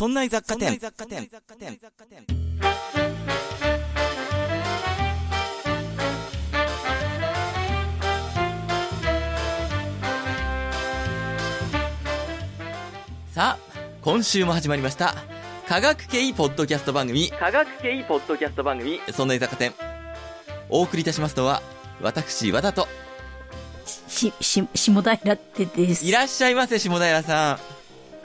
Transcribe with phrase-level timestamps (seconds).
[0.00, 0.80] そんな雑貨店。
[13.30, 13.58] さあ、
[14.00, 15.14] 今週も始まりました。
[15.68, 19.74] 科学系ポッドキャスト番組、科学系ポッドキャスト番組そんな雑貨店。
[20.70, 21.60] お送りいたしますのは、
[22.00, 22.88] 私、和田と、
[23.84, 26.06] し、し、下平ってです。
[26.06, 27.58] いらっしゃいませ、下平さ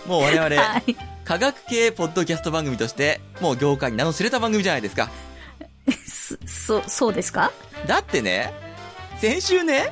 [0.08, 0.10] ん。
[0.10, 1.15] もう我々、はい。
[1.26, 5.10] 科学系ポッドキャスト番組として、もう業界に名の知れた番組じゃないですか。
[6.08, 7.52] そ、そ、そうですか？
[7.88, 8.54] だってね、
[9.18, 9.92] 先週ね、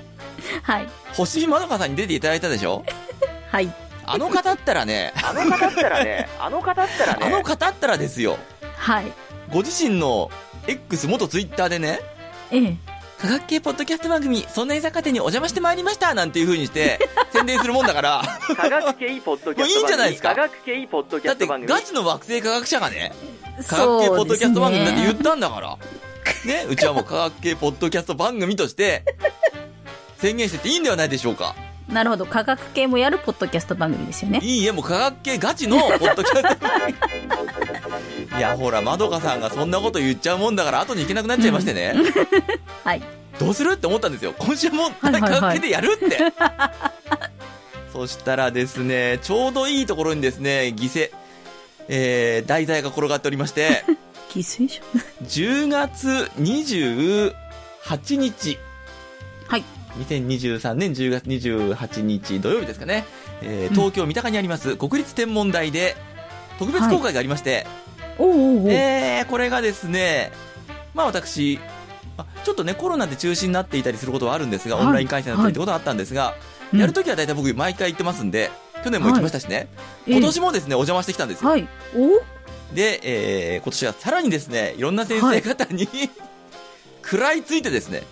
[0.61, 0.87] はい。
[1.13, 2.85] 星見まどかさんに出ていただいたでしょ？
[3.49, 3.73] はい。
[4.05, 8.37] あの方ったらね、あの方ったらねあの方ったらねあの方ったらですよ、
[8.77, 9.11] はい。
[9.51, 10.29] ご自身の
[10.67, 11.99] X 元ツイッターでね、
[12.51, 12.77] ええ。
[13.23, 16.99] 科学系ポッドキャスト番組、そんな居酒屋にお邪魔してまいりましたなんていう風にして、
[17.31, 18.21] 宣伝するもんだから、
[18.57, 20.35] 科学系ポッドキャスト番組いいんじゃないですか？
[20.35, 23.13] 科学系ポッドキだってャスト番組ガチの惑星科学者がね、
[23.65, 25.77] 科学系ポッドキャスト番組だって言ったんだから。
[26.45, 29.05] ね、うちはもう科学系ポッドキャスト番組として、
[30.17, 31.55] 宣言してていいんではないでしょうか。
[31.87, 32.25] なるほど。
[32.25, 34.39] 科学系もやるポッドキャスト番組ですよね。
[34.41, 38.37] いいえ、もう科学系ガチのポッドキャスト番組。
[38.37, 41.93] いや、ほら、まどかさんがそんなこと言っちゃうもんだから、後に行けなくなっちゃいましてね。
[42.83, 43.01] はい。
[43.39, 43.73] どうする？
[43.73, 44.33] って思ったんですよ。
[44.37, 46.17] 今週もはいはいはい科学系でやるって。
[47.91, 51.11] そしたらですね、ちょうどいいところにですね、犠牲、
[51.87, 53.83] えー、題材が転がっておりまして、
[54.31, 54.81] 犠牲者
[55.23, 56.07] ？10月
[56.39, 57.33] 28
[58.17, 58.57] 日、
[59.47, 59.63] はい。
[59.99, 63.05] 2023年10月28日土曜日ですかね、
[63.43, 65.95] えー東京三鷹にあります国立天文台で
[66.57, 67.67] 特別公開がありまして、
[68.17, 68.71] おうおうおう。
[68.71, 70.31] えーこれがですね、
[70.95, 71.72] まあ私、あ
[72.43, 74.85] ちょっとね、コロナで中止になっていたりすることはあるんですが、はい。
[74.85, 76.35] オンライン開催だったりってことはあったんですが、
[76.73, 76.79] うん。
[76.79, 78.51] やるときは大体僕毎回行ってますんで、
[78.83, 79.67] 去年も行きましたしね、
[80.07, 81.49] ええ今年もですね、お邪魔してきたんですよ。
[82.73, 85.87] で、えー今年はさらにですね、いろんな先生方に、
[87.03, 88.03] 食らいついてですね、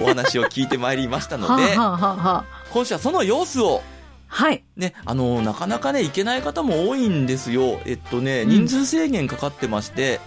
[0.00, 3.82] お話を聞いてまいりましたので、今週はその様子を、
[4.28, 4.64] はい。
[4.76, 7.80] ね、あのなかなかね、行けない方も多いんですよ。
[7.84, 8.48] えっとね、うん。
[8.66, 10.20] 人数制限かかってまして、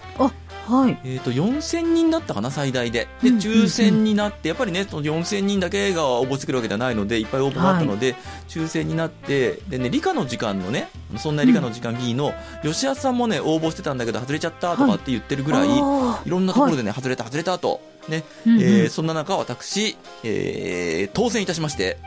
[0.68, 0.98] はい。
[1.04, 3.08] えっと、4000人だったかな、最大で。
[3.22, 8.14] で、うん抽選になって、やっぱりね、その4000人だけが応募してくるわけではないので、いっぱい応募があったので、
[8.48, 17.80] 抽選になって、でね、理科の時間のね、そんな理科の時間 B の、吉安さんもね、応募してたんだけど、外れちゃったとかって言ってるぐらい、あいろんなところでね、外れた、外れたと。
[18.08, 18.62] ね、ーうんうん。
[18.62, 21.98] えーそんな中、私、えー当選いたしまして、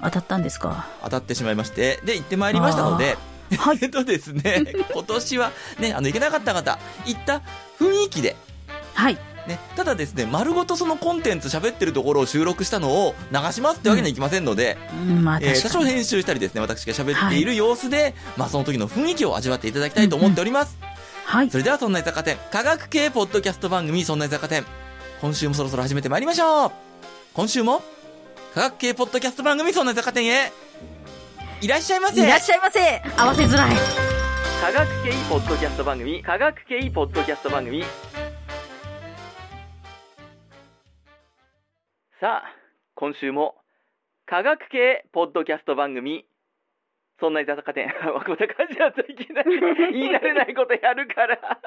[0.00, 0.86] 当たったんですか。
[1.02, 3.16] 当たってしまいまして、で、行ってまいりましたので、
[3.56, 7.42] はいえっとですね、 今年はね、あの、行けなかった方、行った
[7.80, 8.36] 雰囲気で、
[8.94, 9.18] はい。
[9.46, 15.62] ね、ただですね、丸ごとそのコンテンツ喋ってるところを収録したのを流しますってわけにはいきませんので、うん、まあえー。
[15.62, 20.76] 多少編集したりですね、私が喋っている様子で、まあその時の雰囲気を味わっていただきたいと思っております。
[21.24, 21.56] はいそ。
[21.56, 24.64] れではそんな居酒屋店、科学系ポッドキャスト番組そんな居酒屋店、
[25.22, 26.72] 今週もそろそろ始めてまいりましょう
[27.32, 27.82] 今週も、
[28.54, 30.52] 科学系ポッドキャスト番組そんな居酒屋店へ、
[31.60, 32.22] いらっしゃいませ。
[32.22, 32.80] いらっしゃいませ。
[33.20, 33.70] 合わせづらい。
[34.60, 37.82] 科学系ポッドキャスト番組科学系ポッドキャスト番組。
[42.20, 42.54] さあ
[42.94, 43.56] 今週も
[44.24, 46.26] 科学系ポッドキャスト番組。
[47.18, 47.88] そんな居酒屋店
[48.24, 49.60] こんな感じだといきなり
[49.94, 51.58] 言い慣れないことやるから。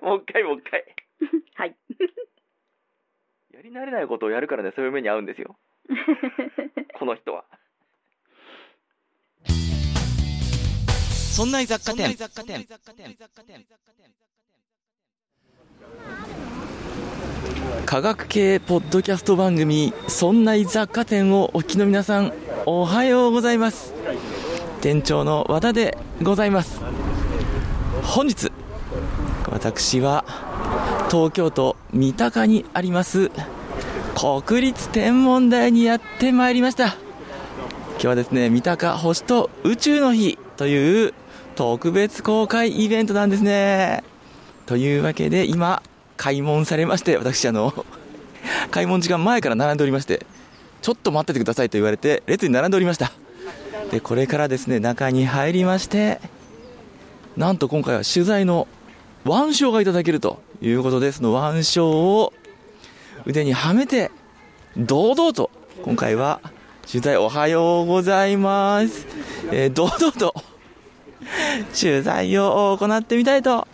[0.00, 0.84] もう一回もう一回。
[1.56, 1.76] はい。
[3.52, 5.58] やり慣れないことをやるからねそういう目に遭うんですよ。
[6.98, 7.44] この人は
[11.38, 12.16] そんな雑貨店。
[17.86, 22.32] 科学系ポッドキャスト番組「そんな雑貨店」をお聞きの皆さん
[22.66, 23.94] おはようございます。
[24.80, 26.80] 店長の和田でございます。
[28.02, 28.50] 本日
[29.48, 30.24] 私は
[31.08, 33.30] 東京都三鷹にあります
[34.44, 36.96] 国立天文台にやってまいりました。
[37.92, 41.14] 今日はですね三鷹星と宇宙の日という
[41.58, 44.04] 特別公開イベントなんですね。
[44.64, 45.82] というわけで今
[46.16, 47.84] 開門されまして私あの
[48.70, 50.24] 開門時間前から並んでおりまして
[50.82, 53.10] ちょっと待っててくださいと言われて列に並んでおりました。
[53.90, 56.20] でこれからですね中に入りまして
[57.36, 58.68] なんと今回は取材の
[59.26, 62.32] 腕章がいただけるということでその腕章を
[63.26, 64.12] 腕にはめて
[64.76, 65.50] 堂々と
[65.82, 66.40] 今回は
[66.86, 69.08] 取材おはようございます、
[69.50, 70.36] えー堂々と
[71.78, 73.66] 取材を行ってみたいと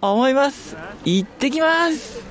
[0.00, 0.76] 思います。
[1.04, 2.22] 行ってきます。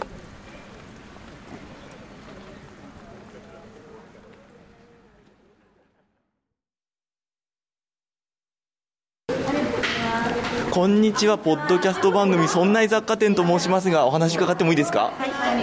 [10.72, 15.12] こんにちはポッドキャスト番組「そんな雑貨店」と申しますがお話伺ってもいいですか、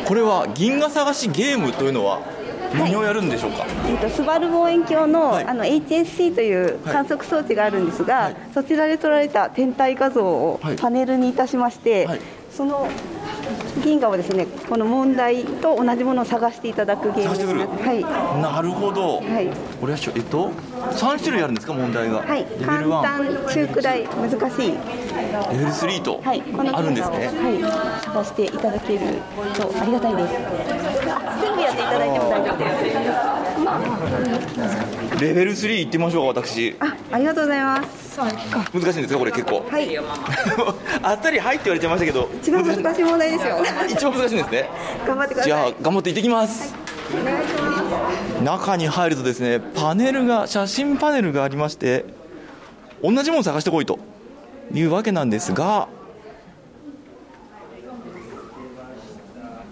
[0.05, 2.21] これは銀河探しゲームというのは
[2.75, 5.45] 何をやるんでしょうか、えっと、スバル望遠鏡の,、はい。
[5.45, 10.77] あの HSC という観測装置があるんですが、そちらで撮られた天体画像をはい。
[10.77, 12.21] パネルにいたしまして、はい。
[12.51, 12.89] その
[13.89, 17.61] 銀河をですねこの問題と同じものを探していただくゲーム探してくる。
[17.61, 18.03] はい。
[18.43, 19.49] なるほど、はい。
[19.81, 24.79] これはしょえっと3種類あるんですか問題が、はい、レベル簡1単中くらい難しい、レ
[25.57, 27.33] ベル3とはい、このあるんですね、は
[28.03, 29.01] い、探していただける
[29.57, 30.35] とありがたいです。
[31.09, 32.69] あ全部やっていただいても大丈夫で
[34.93, 36.77] すレベル3いってみましょうか私。
[36.79, 38.19] あありがとうございます。
[38.19, 39.67] 難しいんですかこれ結構。
[39.69, 39.99] はい。
[41.03, 43.57] あったり「はい」って言われてましたけど一番難しい問題ですよ。
[43.89, 44.69] 一番難しいんですね。
[45.07, 45.51] 頑張ってください。
[45.51, 46.75] じゃあ頑張って行ってきます、
[47.21, 48.43] お願いします。
[48.45, 52.05] 中に入るとですねパネルが写真パネルがありまして
[53.03, 53.99] 同じものを探してこいと
[54.73, 55.89] いうわけなんですが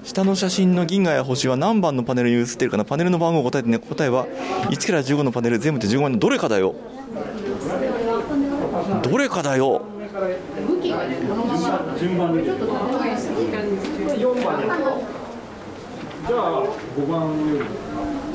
[0.06, 2.84] 下の写真の銀河や星は何番のパネルに写ってるかな？
[2.84, 3.80] パネルの番号を答えてね。
[3.80, 4.28] 答えは
[4.70, 6.76] 1から15のパネル全部で15番のどれかだよ。
[9.02, 9.82] どれかだよ。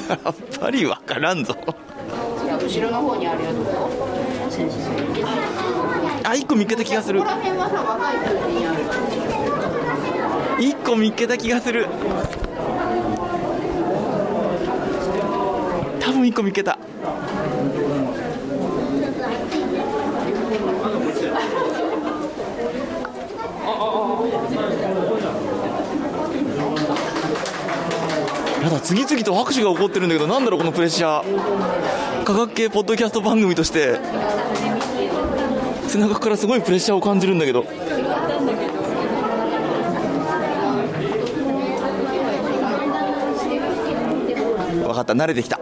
[0.08, 0.20] さっ
[0.60, 1.56] ぱりわからんぞ。
[1.56, 3.56] 後ろの方にあるやつ
[6.28, 7.22] あ一個見つけた気がする。
[10.60, 11.88] 一個見つけた気がする。
[16.00, 16.78] 多分一個見つけた
[28.62, 32.24] やだ次々と拍手が起こってるんだけどなんだろうこのプレッシャー。
[32.24, 34.00] 科学系ポッドキャスト番組として。
[35.90, 37.64] 背中からすごいプレッシャーを感じるんだけど。
[44.84, 45.12] 分かった。
[45.12, 45.60] 慣れてきた。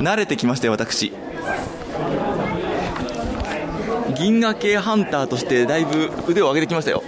[0.00, 1.12] 慣れてきましたよ私。
[4.16, 7.04] 銀河系ハンターとしてだいぶ腕を上げてきましたよ。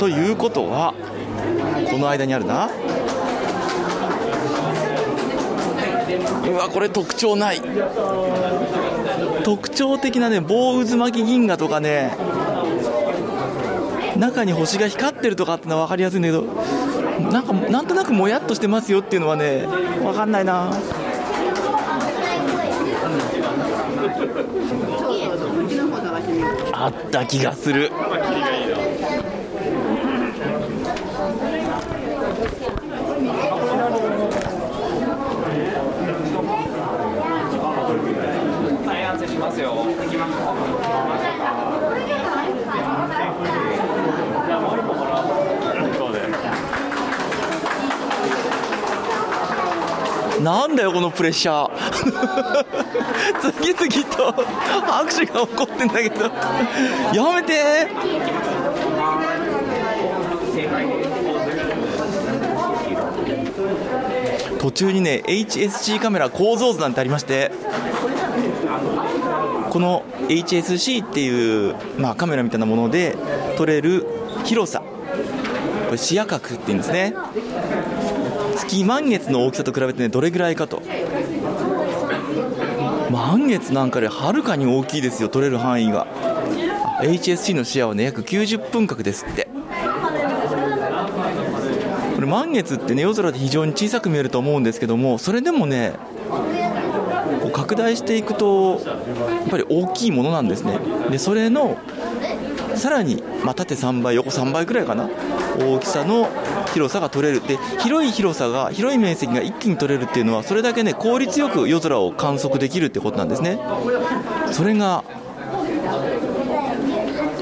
[0.00, 0.94] ということは
[1.90, 2.70] この間にあるな。
[6.48, 7.60] うわこれ特徴ない。
[9.44, 12.16] 特徴的なね棒渦巻き銀河とかね
[14.16, 16.44] 中に星が光ってるとかってのは分かりやすいんだけど
[17.30, 19.66] なんかなんとなくもやっとしてますよっていうのはね
[20.02, 20.70] 分かんないな。
[26.72, 27.92] あった気がする。
[50.42, 52.64] なんだよこのプレッシャー。
[53.52, 54.32] 次々と
[54.82, 56.24] 拍手が起こってんだけど。
[57.12, 57.88] やめて。
[64.58, 67.52] 途中にね HSC カメラ構造図なんてありまして。
[69.70, 73.16] この HSC っていう、まあ、カメラみたいなもので
[73.56, 74.06] 撮れる
[74.44, 74.82] 広さ。
[75.86, 77.14] これ視野角っていうんですね。
[78.70, 80.80] 月満月の大きさと比べてねどれぐらいかと。
[83.10, 86.06] 満月なんかではるかに大きいですよ取れる範囲が。
[87.00, 89.48] HSC の視野はね約90分角ですって。
[92.14, 95.94] これ満月ってね夜空で非常に小さく見えると思うんですけどもそれでもね
[97.40, 98.92] こう拡大していくとや
[99.46, 100.78] っぱり大きいものなんですね。
[101.10, 101.78] でそれの
[102.76, 105.08] さらに、まあ、縦3倍横3倍くらいかな。
[105.58, 106.28] 大きさの
[106.72, 107.40] 広さが取れる。
[107.46, 113.58] で広い広さが広い面積が一気に取れるっていうのはそれだけね効率よく夜空を観測できるってことなんですね。
[114.52, 115.04] それが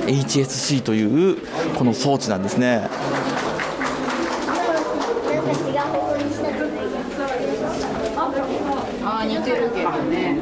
[0.07, 1.37] HSC という
[1.77, 2.89] この装置なんですね
[9.05, 10.39] ああ似てるけどね。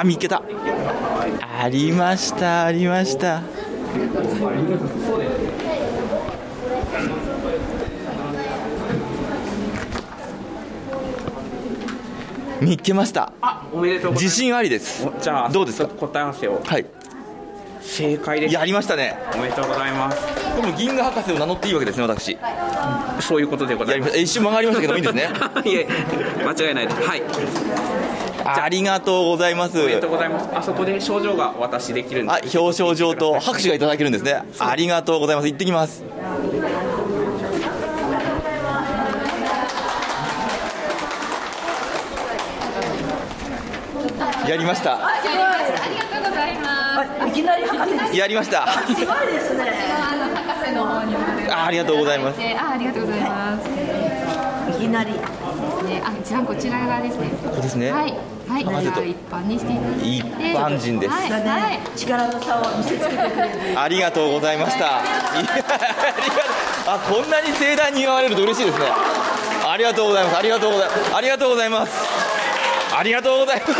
[0.00, 0.42] あ見っけた
[1.60, 3.42] ありましたありました
[12.60, 14.34] 見っけましたあ、おめでとうございます。
[14.34, 15.88] 自信ありですじゃあ、どうですか？
[15.88, 16.62] 答え合わせを。
[16.64, 16.86] はい
[17.82, 18.54] 正解です。
[18.54, 20.18] やりましたねおめでとうございます。
[20.56, 22.38] でも銀河博士を名乗っていいわけですね私
[23.20, 24.06] そういうことでございま。
[24.08, 25.28] す一瞬曲がりましたけどいいんですね
[25.70, 25.86] いえ、
[26.42, 27.06] 間違いないです。
[27.06, 27.22] はい。
[28.44, 30.48] ありがとうございますおめでとうございます。
[30.54, 36.04] あそこで賞状がお渡しできるんであ表彰状と拍手がいただけるんですねありがとうございます行ってきます
[44.46, 47.28] やりましたありがとうございます。
[47.28, 48.18] いきなり博士。
[48.18, 48.96] やりましたすごい
[49.32, 49.72] ですね。
[49.98, 51.16] あの博士の方に。
[51.50, 53.68] あありがとうございますであありがとうございます。
[54.76, 55.12] いきなり。
[55.84, 57.30] ねあ一番こちら側ですね。
[57.44, 57.90] ここですね。
[57.92, 58.14] はい。
[58.48, 58.64] はい。
[58.64, 58.94] まずと。
[58.96, 60.06] じゃあ一般にしていただいて。
[60.06, 60.22] 一
[60.56, 61.12] 般人です。
[61.12, 61.30] はい。
[61.30, 61.70] だはい。
[61.72, 61.80] ね。
[61.96, 63.80] 力の差を見せつけてくれる。
[63.80, 64.78] ありがとうございました。
[64.78, 65.78] い やありがとう
[66.86, 68.86] あこんなに盛大に祝われると嬉しいですね。
[69.66, 70.36] ありがとうございます。
[70.36, 71.14] ありがとうございます。
[71.16, 71.92] ありがとうございます。
[72.96, 73.74] ありがとうございます。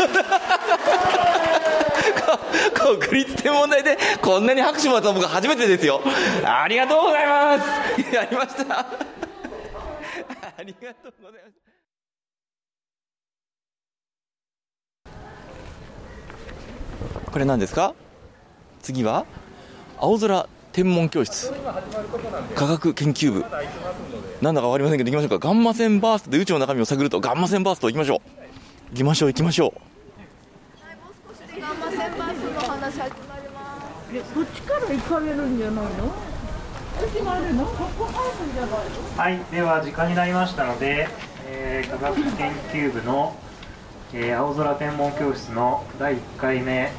[2.81, 6.01] こ国立天文台でこんなに拍手もらったの僕初めてですよ。
[6.43, 8.15] ありがとうございます。
[8.15, 8.85] やりました。
[10.57, 11.64] ありがとうございます
[17.35, 17.93] これ何ですか？
[18.81, 19.25] 次は
[19.97, 21.51] 青空天文教室。
[22.55, 23.43] 科学研究部。
[24.41, 25.49] なんだか分かりませんけど行きましょうか。
[25.49, 28.19] ガンマ線バーストで宇宙の中身を探るとガンマ線バースト行きましょう。
[28.91, 29.71] 行きましょう行きましょう。
[29.71, 29.81] こ
[34.41, 35.89] っちから行かれるんじゃないの？
[39.17, 41.09] はい、では時間になりましたので、
[41.49, 43.35] えー科学研究部の、
[44.13, 46.93] えー青空天文教室の第1回目、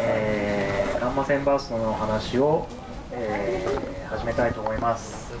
[0.00, 2.66] えーガンマ線バーストのお話を、
[3.10, 5.32] えー始めたいと思います。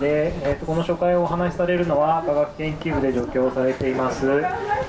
[0.00, 4.42] で、えーとこの初回をお話しされるのは科学研究部で助教されています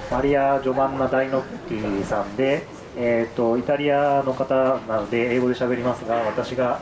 [0.09, 2.65] マリア・ジョバンナ・ダイノッティさんで、
[2.97, 4.55] えー、とイタリアの方
[4.87, 6.81] なので英語で喋りますが私が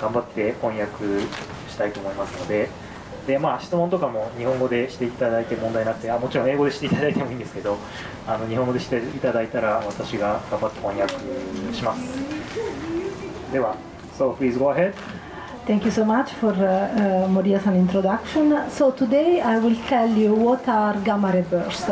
[0.00, 0.94] 頑張って翻訳
[1.68, 2.68] したいと思いますので
[3.26, 7.76] で、まあ、質問とかも日本語でしていただいて問題なくてあもちろん英語でしていただいてもいいんですけど
[8.26, 11.14] あの日本語でしていただいたら私が頑張って翻訳
[11.74, 13.76] しますでは
[14.16, 14.94] So please go ahead
[15.66, 18.70] Thank you so much for uh, uh, Moria's introduction.
[18.70, 21.90] So today I will tell you what are gamma ray bursts.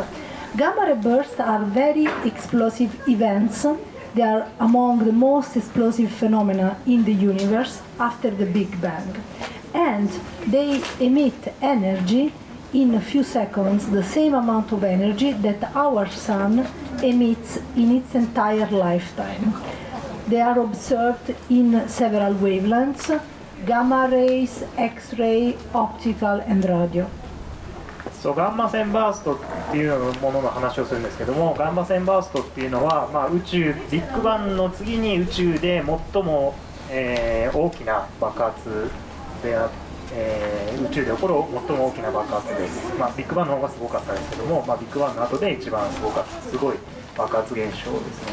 [0.55, 3.65] Gamma ray bursts are very explosive events.
[4.15, 9.13] They are among the most explosive phenomena in the universe after the Big Bang.
[9.75, 10.09] And
[10.47, 12.33] they emit energy
[12.73, 16.65] in a few seconds, the same amount of energy that our sun
[17.03, 19.53] emits in its entire lifetime.
[20.27, 23.21] They are observed in several wavelengths
[23.65, 27.07] gamma rays, X ray, optical, and radio.
[28.21, 29.37] そうガンマ線バーストっ
[29.71, 36.55] ていうものの話をするんですけどもガンマ線バーストっていうのは、まあ、宇宙ビッグバンの次に宇宙で最も、
[36.89, 38.89] えー大きな爆発
[39.45, 39.69] であ、
[40.13, 41.33] えー宇宙で起こる
[41.67, 46.77] 最も大きな爆発です、まあ、ビッグバンの方がすごかったですけども、まあ、ビッグバンの後で一番すごかったすごい
[47.15, 48.25] 爆発現象です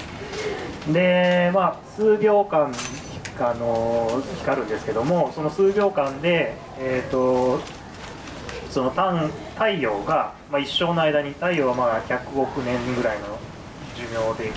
[0.88, 0.92] ね。
[0.92, 2.72] でまあ数秒間
[3.38, 7.60] あの光るんですけどもその数秒間で、えー、と
[8.70, 13.38] その太太陽が、まあ、一生の間に太陽はまあ100億年ぐらいの
[13.96, 14.52] 寿命で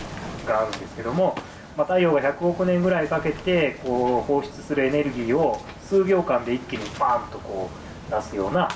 [0.45, 1.35] があるんですけども、
[1.77, 7.69] まあ、太陽が100億年ぐらいかけてこう放出するエネルギーを数秒間で一気にバーンとこ
[8.09, 8.69] う出すような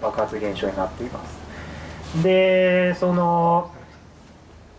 [0.00, 3.70] 爆発現象になっていますでその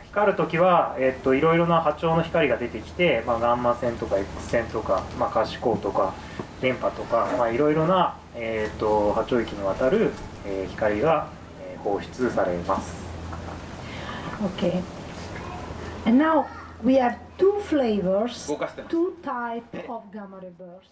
[0.07, 6.15] 光るときは、えっと、いろいろな波長の光が出てきて、まあ、ガンマ線とか X 線とか、まあ、可視光とか
[6.61, 10.11] 電波とか、まあ、いろいろな、えっと、波長域にわたる、
[10.45, 11.27] えー光が、
[11.83, 12.97] 放出されます。
[14.57, 14.81] Okay.
[16.05, 16.45] And now
[16.83, 18.51] we have two flavors,
[18.89, 20.91] two types of gamma ray burst.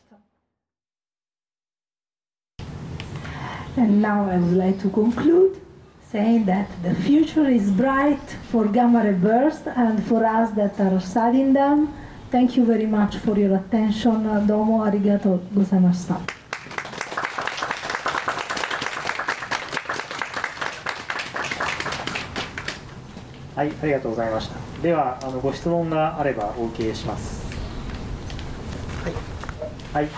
[3.75, 5.61] And now I would like to conclude
[6.11, 10.99] saying that the future is bright for gamma ray burst and for us that are
[10.99, 11.93] studying them.
[12.31, 14.23] Thank you very much for your attention.
[14.47, 16.36] Domo arigato gozaimashita.
[23.57, 24.81] はい、ありがとうございました。
[24.83, 27.43] では、あのご質問があればお受けします。
[29.03, 29.13] はい。
[29.93, 30.09] はい。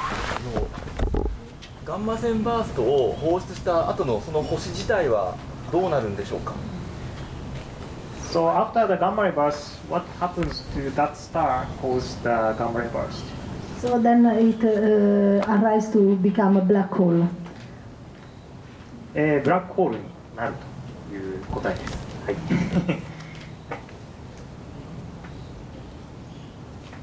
[1.86, 5.38] ガンマ線バーストを放出した後のその星自体は
[5.72, 6.54] どうなるんでしょうか
[8.30, 12.90] So after the gamma ray burst, what happens to that star caused the gamma ray
[12.90, 13.24] burst?
[13.82, 17.26] So then it uh, arrives to become a black hole.
[19.16, 20.04] えー、ブラックホールに
[20.36, 20.54] なる
[21.10, 21.98] という答えです。
[22.26, 23.09] はい。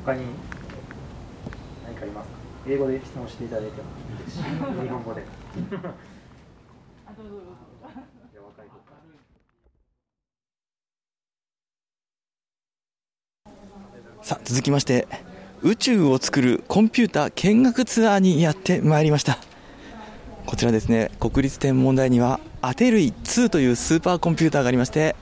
[0.06, 0.22] 他に
[1.84, 2.36] 何かありますか？
[2.68, 4.50] 英語で質問していただいてもいいですし、日
[4.88, 5.22] 本語で。
[5.22, 5.78] じゃ
[8.40, 8.92] 若い子か
[14.22, 15.08] さあ続きまして
[15.62, 19.38] 宇宙を作るコンピューター見学ツアーにやってまいりました
[20.46, 25.16] こちらですね国立天文台にはアテルイ2というスーパーコンピューターがありまして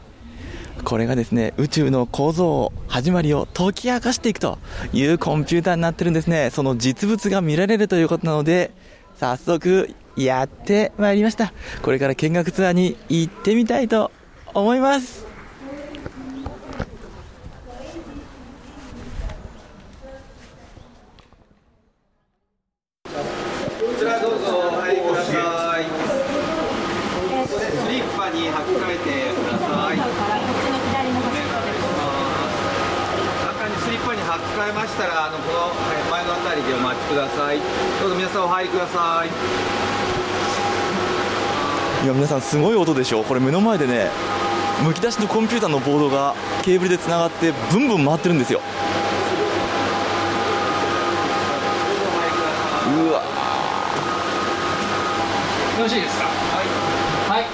[0.82, 4.58] これがですね宇宙の構造始まりを解き明かしていくと
[4.92, 6.50] いうコンピューターになってるんですね。
[6.50, 8.72] その実物が見られるということなので
[9.18, 11.52] 早速やってまいりました。
[11.82, 14.10] これから見学ツアーに行ってみたいと
[14.52, 15.24] 思います
[23.14, 23.20] こ
[23.98, 25.84] ちらどうぞお入りください。
[27.46, 27.50] ス
[27.90, 29.96] リッパに履き替えてください。
[29.96, 30.10] お願いし
[31.94, 32.04] ま
[32.50, 32.54] す。
[33.44, 37.58] 中にスリッパに履き替えましたら、あのこのはい前のあたりでお待ちください。
[38.00, 39.28] どうぞ皆さんお入りください。
[42.04, 43.24] いや皆さんすごい音でしょ。
[43.24, 44.08] これ目の前でね
[44.86, 48.60] むき出しのコンピューターのボードがケーブルでつながってブンブン回ってるんですよ。
[52.94, 53.18] うわ。
[53.18, 53.24] よ
[55.82, 56.28] ろしいですか？
[56.30, 56.66] はい、
[57.42, 57.46] はい、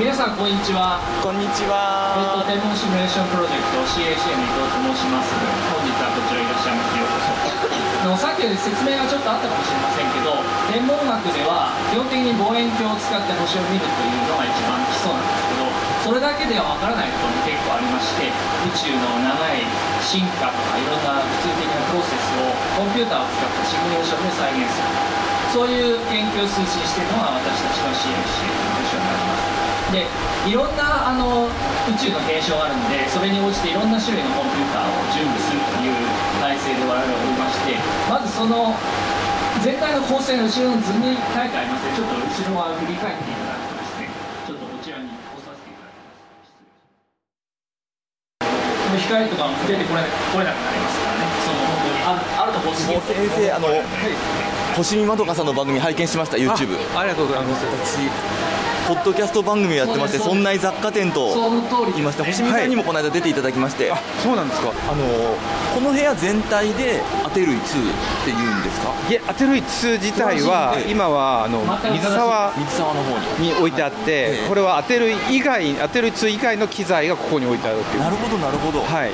[0.00, 1.00] 皆さんこんにちは。
[1.22, 2.16] こんにちは。
[2.16, 4.24] えっと天文シミュレーションプロジェクト CACM 伊藤
[4.72, 5.28] と申します
[8.04, 10.36] のさっきより説明がちょっとあったかもしれませんけど
[10.68, 15.64] 天文学では基本的に望遠鏡を使って星を見るというのが一番基礎なんですけど
[16.04, 19.64] それだけではわからないことも結構ありまして宇宙の長い
[20.04, 29.64] 進化とかいろんな物理的なプロセスをコンピューターを使ったシミュレーションで再現するそういう研究を推進しているのが私たちの CMC という部署になります。
[29.94, 31.48] でいろんなあの
[31.88, 35.96] 宇宙の現象があるんでそれに応じていろんな種類のコンピューターを準備するという
[36.36, 37.80] 体制で我々はおりまして
[38.12, 38.76] まずその
[39.64, 44.12] 全体の構成の後ろの図に書いてありますのでちょっと後ろは振り返っていただくとですね
[44.44, 46.52] ちょっとこちらに押させていただきます。
[49.00, 51.24] 光とかも出てこれこれなくなりますからね。
[51.40, 53.72] その本当にあるあると星もう先生あの
[54.76, 57.64] 星見まどかさんの番組拝見しました YouTube ありがとうございます。
[57.64, 58.12] 私
[58.86, 61.34] ポッドキャスト番組をやってましてそんな雑貨店と
[61.92, 63.90] 言いまして星見さんにもこの間出ていただきまして、
[64.22, 65.04] そうなんですかあの
[65.74, 67.62] この部屋全体でアテルイ2っ
[68.24, 68.92] ていうんですか？
[69.10, 71.60] いえ、アテルイ2自体はええ今はあの
[71.92, 73.48] 水沢水沢の方に。
[73.48, 78.00] に置いてあって、これはアテルイ以外、アテルイ2以外の機材がここに置いてあるっていう。
[78.00, 78.80] なるほどなるほど。
[78.80, 79.10] はい。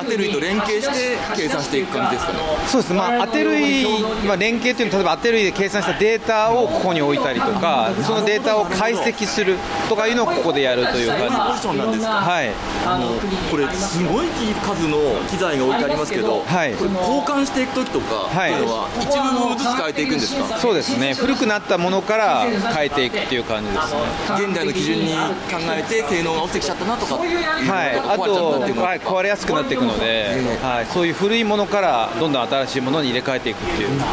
[0.00, 2.38] アテルイと連携して計算していく感じですかね？
[2.66, 3.84] そうです、まあ、アテルイ、
[4.26, 9.56] まあ、連携というのは、例えばアテルイで計算したデータをここに置いたりとか、そのデータを解析する
[9.88, 11.36] とかいうのをここでやるという感じ。
[11.36, 12.10] ポジションなんですか？
[12.20, 12.50] はい。
[12.86, 13.08] あの
[13.50, 14.98] これすごい数の
[15.30, 16.74] 機材が置いてありますけど、はい。
[16.74, 18.62] これ交換していく時とかってい。
[18.62, 20.58] うのは一部分ずつ変えていくんですか？
[20.58, 24.00] そうですね、古くなったものから変えていくっていう感じですね。
[24.46, 27.28] 現代の基準に考えて性能が落ちてきちゃったなとかはい、
[27.98, 30.28] あとはい、壊れやすくなっていくので、
[30.62, 33.96] はい、そういう古いものからどんどん新しいものに入れ替えていくっていう。
[33.98, 34.10] なる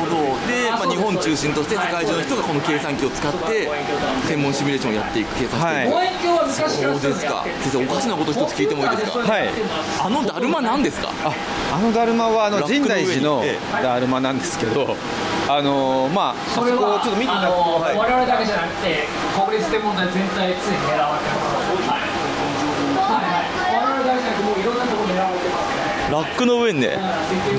[0.00, 0.16] ほど。
[0.46, 3.68] で、まあ、日本中心として世界中の人がこの計算機を使って
[4.28, 7.44] 天文シミュレーションをやっていく計算していく、望遠鏡は昔からそうですか。
[7.62, 9.18] 先生おかしなこと一つ聞いてもいいですか？
[9.20, 9.48] はい。
[10.04, 11.10] あのだるま何ですか？
[11.24, 11.32] あ
[11.76, 14.96] あのだるまはあの深大寺のえだるまなんですけど、
[15.48, 17.96] あのまあ、あそこそれはをちょっと見ていただくと、い。
[17.96, 21.76] 我々だけじゃなくて国立天文台全体常に狙われてます。
[22.96, 23.30] はいはい。
[23.30, 24.06] はい我々
[26.10, 26.96] ラックの上にね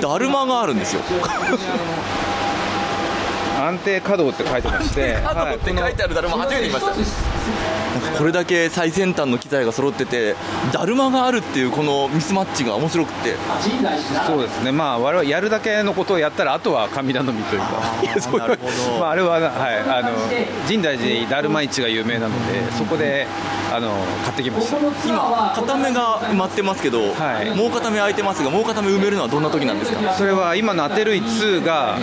[0.02, 1.02] だるまがあるんですよ
[3.58, 6.92] 安定稼働って書いてまして 稼働って書いてあるだるま初めて見ました。
[6.92, 10.36] なんかこれだけ最先端の機材が揃ってて
[10.72, 13.36] だるまがあるっていうこのミスマッチが面白くて。
[14.28, 14.72] そうですね。
[14.72, 17.68] まあ我々やるだけのことをやったらあとは神頼みというか。
[18.20, 19.00] そうなるほど。
[19.00, 20.10] まあ、あれは、はい、あの
[20.68, 23.26] 深大寺だるま市が有名なのでそこで
[23.74, 23.90] あの
[24.24, 24.78] 買ってきました。
[25.06, 27.00] 今片目が埋まってますけど、
[27.56, 30.14] もう片目空いてますがもう片目埋めるのはどんな時なんですか？
[30.14, 31.98] それは今のアテルイ2が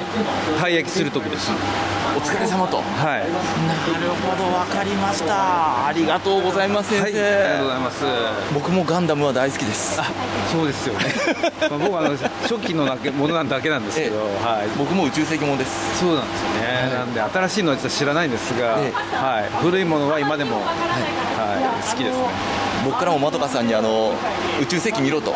[0.61, 2.79] 退役する時ですお疲れ様と。
[2.79, 3.21] はい。
[3.21, 5.87] なるほど分かりました。
[5.87, 8.05] ありがとうございます先生、はい、ありがとうございます。
[8.55, 10.01] 僕もガンダムは大好きです。
[10.01, 10.05] あ
[10.51, 11.07] そうですよね。
[11.69, 15.99] まあ僕はあの初期のだけものなんだけなんですけど、はい、僕も宇宙世紀ものです。
[15.99, 20.65] そうなんですよね、なんで新しいのは実は知らないんですが、えはい、古いものは今でも、はい
[21.85, 24.13] 好きですね僕からもまどかさんにあの
[24.61, 25.35] 宇宙世紀見ろと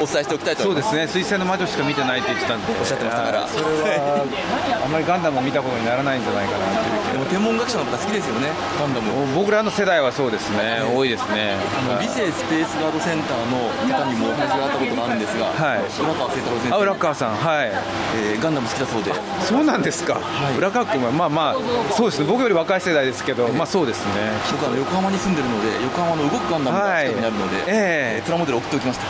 [0.00, 0.94] お伝えしておきたいとそう思います。
[0.94, 1.12] ですね。
[1.12, 2.72] 水星の魔女しか見てないって言ってたんで。
[2.78, 3.40] おっしゃってましたから。
[3.40, 3.64] はいそれ
[3.98, 7.01] はあんまりガンダムを見たことにならないんじゃないかなっていう
[7.32, 8.52] 天文学者の方好きですよね。
[8.78, 9.08] ガンダム。
[9.34, 11.56] 僕らの世代はそうですね、多いですね。
[11.88, 15.80] あの理性スペースガードセンターの方にもお話があったことがあるんですが、はい。
[15.80, 16.74] 浦川清太郎先生。
[16.74, 17.72] あ浦川さんはい、
[18.20, 19.14] えーガンダム好きだそうで。
[19.48, 20.20] そうなんですか、
[20.58, 21.56] 浦川君はまあまあ
[21.96, 22.28] そうですね。
[22.28, 24.12] 僕より若い世代ですけど、まあそうですね。
[24.52, 28.22] 僕は横浜に住んでるので横浜の動くガンダムが近くにあるので、ええ。
[28.26, 29.06] プラモデル送っておきました。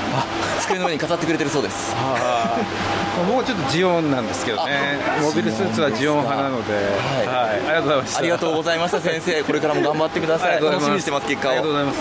[0.62, 1.92] 机の上に飾ってくれてるそうです。
[1.98, 4.98] あー僕はちょっとジオンなんですけどね。
[5.20, 6.80] モビルスーツはジオン派なので、は
[7.62, 7.68] い。
[7.68, 9.42] ありがとうございましたありがとうございました先生。
[9.42, 10.60] これからも頑張ってください。
[10.64, 11.74] 楽しみにしてます結果ありがとうを。
[11.74, 11.98] ございます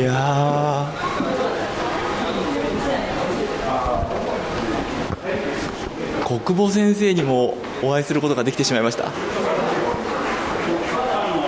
[0.00, 6.36] いやー。
[6.44, 9.04] 国母先生にもお会いすることができてしまいました。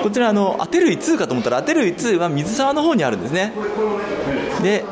[0.02, 3.52] こちらあのアテルイ2かと思ったらアテルイ2は水沢の方にあるんですね。
[4.62, 4.84] で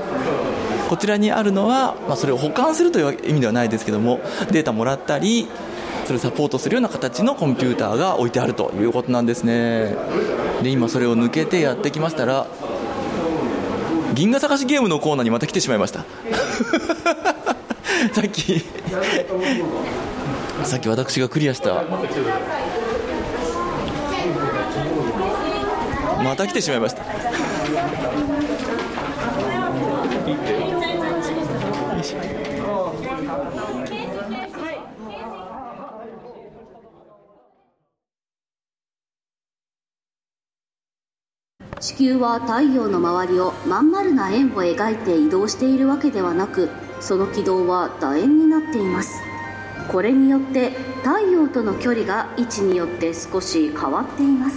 [0.88, 4.20] こちらにあるのは、まあ、それを保管するという意味ではないですけども
[4.51, 5.49] データもらったり
[6.05, 9.96] それをサポートするような形のコンピューターが置いてあるということなんですね。
[10.62, 12.46] で今それを抜けてやってきましたら
[14.14, 16.05] 銀河探しゲームのコーナーにまた来てしまいました。
[18.14, 18.64] さっき
[20.62, 21.83] さっき私がクリアした。
[26.22, 27.03] また来てしまいました。
[41.87, 46.68] 地球は太陽の周りをまん丸な円を描いて移動しているわけではなく
[46.99, 49.22] その軌道は楕円になっています。
[49.87, 50.70] これによって
[51.05, 54.57] 太陽との距離が位置によって少し変わっています。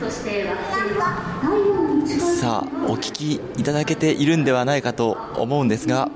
[0.00, 2.36] そして惑星は太陽に近い。
[2.36, 6.10] さあお聞きいただけているんではないかと思うんですが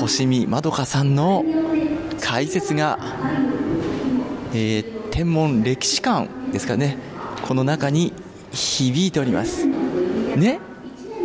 [0.00, 1.44] 星見まどかさんの
[2.18, 2.98] 解説が、
[4.54, 6.98] えー天文歴史館ですかね。
[7.46, 8.12] この中に
[8.54, 9.66] 響いております。
[9.66, 10.60] ね？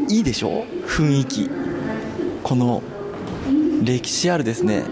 [0.09, 0.63] いいでしょ？
[0.63, 1.49] う雰囲気。
[2.43, 2.81] この
[3.83, 4.83] 歴史あるですね。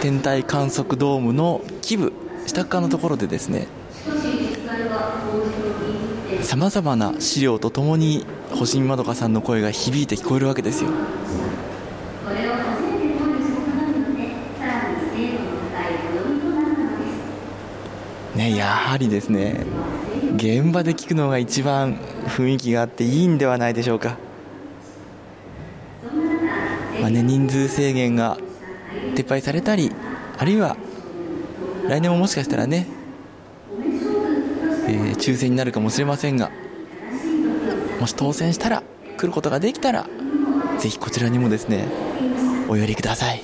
[0.00, 2.12] 天体観測ドームの基部。
[2.46, 3.66] 下側のところでですね。
[6.42, 10.90] さまざまな資料とともに星見まどかさんの声が響いて聞こえるわけですよ。
[18.34, 19.64] ねやはりですね。
[20.36, 24.16] 現場で聞くのが一番雰囲気があっていいんではないでしょうか、
[27.00, 28.38] まあね、人数制限が
[29.14, 29.92] 撤廃されたり
[30.38, 30.76] あるいは
[31.88, 32.86] 来年ももしかしたらね、
[34.88, 36.50] えー抽選になるかもしれませんが
[38.00, 38.82] もし当選したら
[39.16, 40.08] 来ることができたら
[40.78, 41.86] ぜひこちらにもですね
[42.68, 43.42] お寄りください。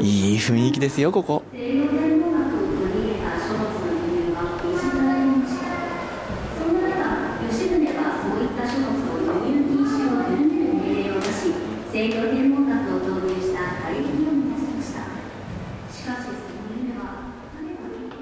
[0.00, 1.42] いい雰囲気ですよここ
[11.90, 15.00] 制御天文学を導入したカリキュラを目指しました
[15.92, 17.02] しかしその夢は
[17.56, 18.18] 種が見えてい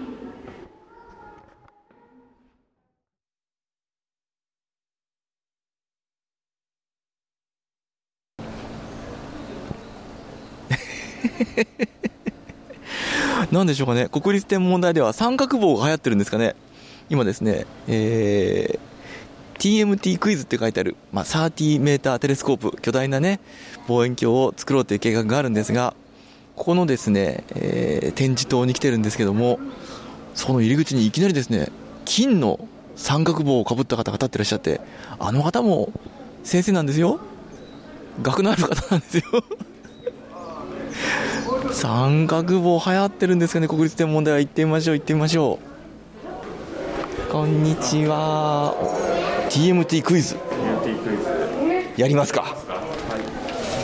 [13.50, 14.08] るでしょうかね。
[14.08, 16.54] 国立天文台では三角棒が流行ってるんですかね。
[17.08, 18.96] 今ですね、えー
[19.58, 23.40] TMT クイズって書いてある、まあ、30メーターテレスコープ巨大なね
[23.88, 25.94] 望遠鏡を作ろうという計画があるんですが
[26.56, 29.58] ここのですね、えー展示棟に来てるんですけども
[30.34, 31.70] その入り口にいきなりですね
[32.04, 34.80] 金の三角帽をかぶった方が立ってらっしゃって
[35.18, 35.90] あの方も
[36.44, 37.18] 先生なんですよ。
[38.22, 39.24] 学のある方なんですよ。
[41.72, 44.40] 三角棒流行ってるんですかね国立天文台は。
[44.40, 45.58] 行ってみましょう行ってみましょ
[47.28, 47.32] う。
[47.32, 48.74] こんにちは。
[49.50, 50.36] TMT クイズ。
[51.96, 52.56] やりますか？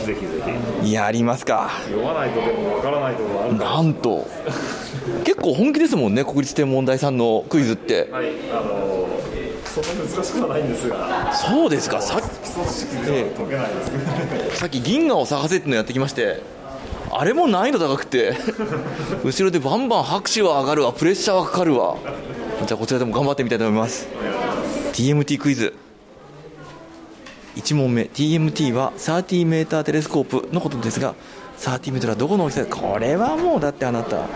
[0.06, 0.42] ぜひぜ
[0.82, 0.92] ひ。
[0.92, 1.70] やりますか？
[1.84, 4.26] 読まないとでもわからないところあるなんと。
[5.24, 8.08] 結構本気ですもんね国立天文台さんのクイズって。
[8.10, 8.26] はい。
[8.52, 9.08] あの
[9.64, 11.32] そんな難しくはないんですが。
[11.32, 12.00] そうですか。
[12.00, 14.58] さっ基礎知識では解けないです。
[14.58, 16.42] さっき銀河を探せってのやってきまして
[17.14, 18.34] あれも難易度高くて
[19.22, 21.96] 後ろでバンバン拍手は上がるわプレッシャーはかかるわ。
[22.66, 24.08] じゃあこちらでも頑張ってみたいと思います。
[24.92, 25.74] TMT クイズ。
[27.56, 28.02] 1問目。
[28.04, 31.14] TMT は 30m テレスコープのことですが
[31.58, 32.64] 30m はどこの大きさ？
[32.66, 34.26] これはもうだってあなた。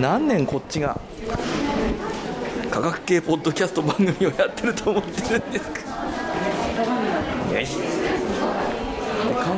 [0.00, 0.98] 何年こっちが
[2.70, 5.80] 科学系ポッドキャスト番組をやってると思ってるんですか？
[7.58, 7.76] よし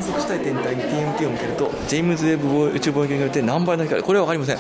[0.03, 4.59] 測したい天体に TMT を向けるとジェームズ・ウェブ宇宙望遠鏡によって何倍の光これは分かりません。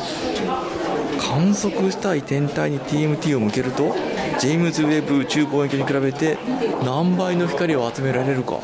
[1.18, 3.94] 観測したい天体に TMT を向けると
[4.38, 6.36] ジェームズ・ウェブ宇宙望遠鏡に比べて
[6.84, 8.58] 何倍の光を集められるか。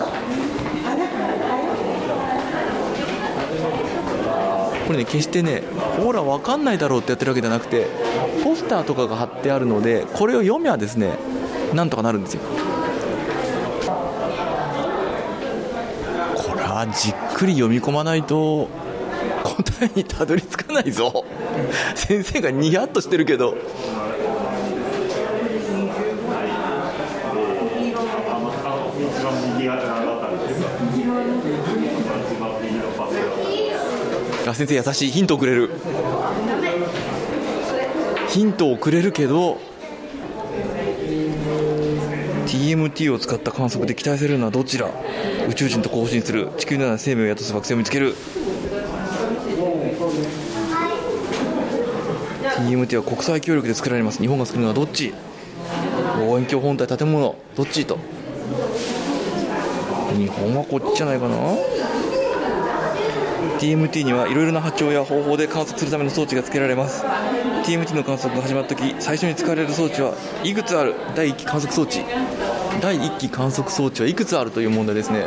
[4.86, 5.62] これね決してね
[6.02, 7.86] ほら分かんないだろうってやってるわけじゃなくて
[8.42, 11.12] ポスターとかが貼ってあるのでこれを読めばですね
[11.74, 12.40] なんとかなるんですよ。
[16.86, 18.68] じっくり読み込まないと
[19.42, 21.24] 答えにたどり着かないぞ。
[21.94, 23.56] 先生がニヤッとしてるけど。
[34.46, 35.10] あ先生優しい。
[35.10, 35.70] ヒントをくれる。
[38.28, 39.58] ヒントをくれるけど
[42.68, 44.90] TMT を使った観測で期待されるのはどちら？
[45.48, 46.50] 宇宙人と交信する。
[46.58, 48.14] 地球のような生命を宿す惑星を見つける。
[52.58, 54.18] TMT は国際協力で作られます。
[54.18, 55.14] 日本が作るのはどっち？
[56.18, 57.36] 望遠鏡本体建物。
[57.56, 57.86] どっち？
[57.86, 57.98] と。
[60.14, 61.36] 日本はこっちじゃないかな。
[63.60, 67.02] TMT にはいろいろな波長や方法で観測するための装置が付けられます。
[67.64, 70.94] TMT の観測が始まった時最初に使われる装置はいくつある。
[71.16, 72.04] 第1期観測装置。
[72.80, 75.26] 第1期観測装置はいくつあるという問題ですね。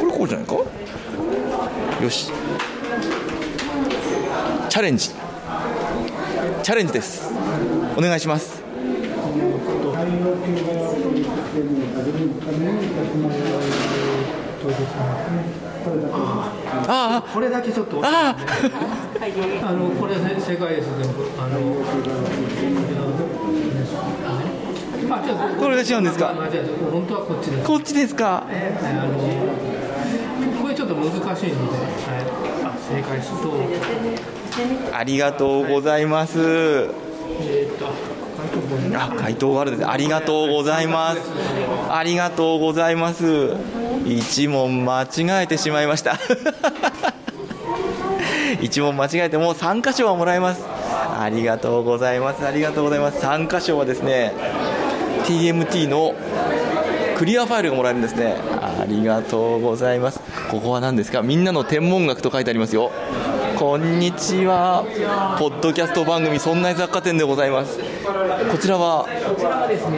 [0.00, 0.54] これこうじゃないか？
[2.02, 2.30] よし。
[4.68, 5.10] チャレンジ。
[6.62, 7.30] チャレンジです。
[7.96, 8.62] お願いします。
[16.88, 19.72] あこれだけちょっとああ。
[19.72, 21.58] のこれね正解です全部あの
[25.10, 26.30] あじゃあこれが違うんですか？
[26.30, 27.66] あじゃあ本当はこっちです。
[27.66, 28.44] こっちですか？
[28.44, 28.52] あの
[30.62, 31.52] これちょっと難しいので、はい、
[32.64, 33.52] あ正解すると。
[34.96, 36.38] ありがとうございます。
[36.40, 37.86] えー、と
[38.96, 39.88] あ回答があるんです。
[39.88, 41.20] ありがとうございます。
[41.90, 43.54] ありがとうございます
[44.04, 46.18] 一問間違えてしまいました。
[48.60, 50.62] 一問間違えてもう3箇所はもらえます。
[51.18, 52.46] ありがとうございます。
[52.46, 53.24] ありがとうございます。
[53.24, 54.32] 3箇所はですね
[55.24, 56.14] TMT の
[57.16, 58.34] クリアファイルがもらえるんですね。
[58.60, 60.20] ありがとうございます。
[60.50, 61.22] ここは何ですか？
[61.22, 62.90] みんなの天文学と書いてありますよ。
[63.56, 64.84] こんにちは。
[65.38, 67.78] ポッドキャスト番組「そんな雑貨店」でございます。
[68.04, 69.06] こちらは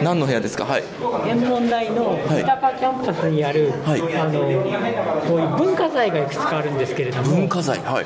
[0.01, 0.63] 何の部屋ですか？
[0.65, 0.83] はい。
[1.25, 4.01] 天文台の三鷹キャンパスにある、はい。
[4.15, 4.39] あの
[5.27, 7.35] こういう文化財がいくつかあるんですけれども。
[7.35, 7.77] 文化財。
[7.79, 8.05] はい、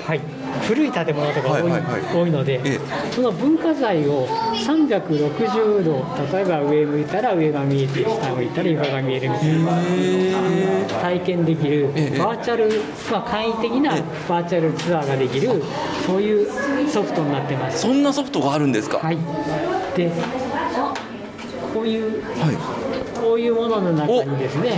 [0.67, 2.23] 古い建物とか多い,、はいはいはい。
[2.23, 2.79] 多いので、
[3.11, 6.03] その文化財を360度
[6.35, 9.71] 例えば上向いたら上が見えて下向いたら床が見えるみたいな。
[11.01, 11.87] 体験できる
[12.17, 12.69] バーチャル、
[13.11, 13.95] まあ、簡易的な
[14.27, 15.61] バーチャルツアーができる
[16.05, 16.47] そういう
[16.89, 17.81] ソフトになってます。
[17.81, 18.97] そんなソフトがあるんですか？
[18.97, 19.17] はい
[19.95, 20.11] で
[21.73, 22.23] こういう、
[23.19, 24.71] こういうものの中にですね、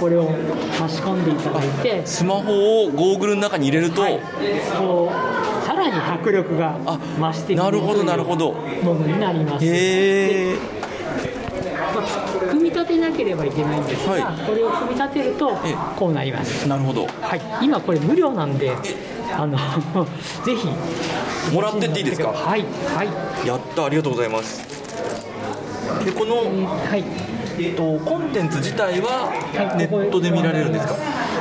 [0.00, 0.30] これを
[0.72, 4.02] 差し込んでいただいてスマホをゴーグルの中に入れると、
[4.78, 6.78] こうさらに迫力が
[7.18, 8.52] 増してくるなるほどなるほど。
[8.52, 9.64] ものになります。
[9.64, 10.56] へえ
[11.94, 12.04] まあ
[12.50, 14.22] 組み立てなければいけないんですが、はい。
[14.46, 15.56] これを組み立てると
[15.96, 16.68] こうなります。
[16.68, 18.72] なるほど、はい、今これ無料なんで
[19.32, 19.56] あの
[20.44, 20.68] ぜひ。
[21.52, 22.28] もらってっていいですか？
[22.28, 23.46] はいはい。
[23.46, 24.62] やったありがとうございます。
[26.04, 26.42] でこの、
[27.58, 29.32] えっとコンテンツ自体は
[29.78, 30.94] ネットで見られるんですか？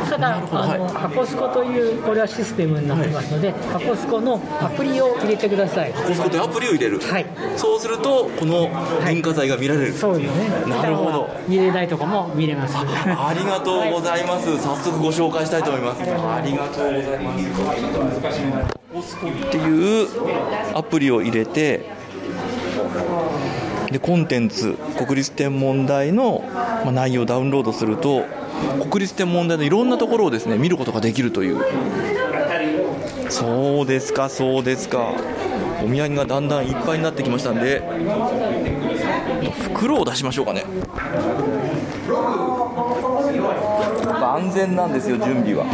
[0.09, 5.91] ただ、あの箱スコというこれはシステムになってますので、箱スコのアプリを入れてください。
[5.91, 6.99] 箱スコというアプリを入れる。
[6.99, 7.25] はい。
[7.57, 8.69] そうするとこの
[9.03, 9.93] 文化財が見られる。
[9.93, 10.49] そうですね。
[10.69, 11.27] なるほど。
[11.47, 12.77] 見れないとこも見れます。
[12.77, 14.57] ありがとうございます。
[14.61, 16.01] 早速ご紹介したいと思います。
[16.01, 18.75] ありがとうございます。
[18.93, 20.07] コスコっていう
[20.77, 21.89] アプリを入れて
[23.91, 26.43] でコンテンツ国立天文台の
[26.91, 28.25] 内容をダウンロードすると
[28.89, 31.59] 国立天文台のいろんなところをですね見ることができるという。
[33.29, 35.13] そうですかそうですか。
[35.83, 37.83] お土産がだんだんいっぱいになってきましたんで
[39.73, 40.63] 袋を出しましょうかね。
[44.21, 45.65] 万全なんですよ準備は。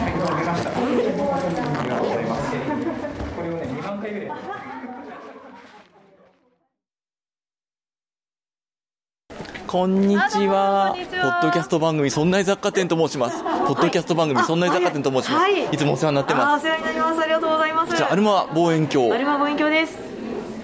[9.71, 10.93] こんにちは。
[10.93, 13.41] ポッドキャスト番組、そんな雑貨店と申します。
[13.41, 15.43] ポッドキャスト番組、そんな雑貨店と申します。
[15.43, 16.65] はいいつもお世話になってあます。
[16.65, 19.17] お世話になりますありがとうございますこちら、アルマ望遠鏡ア。
[19.17, 19.97] ルマ望遠鏡です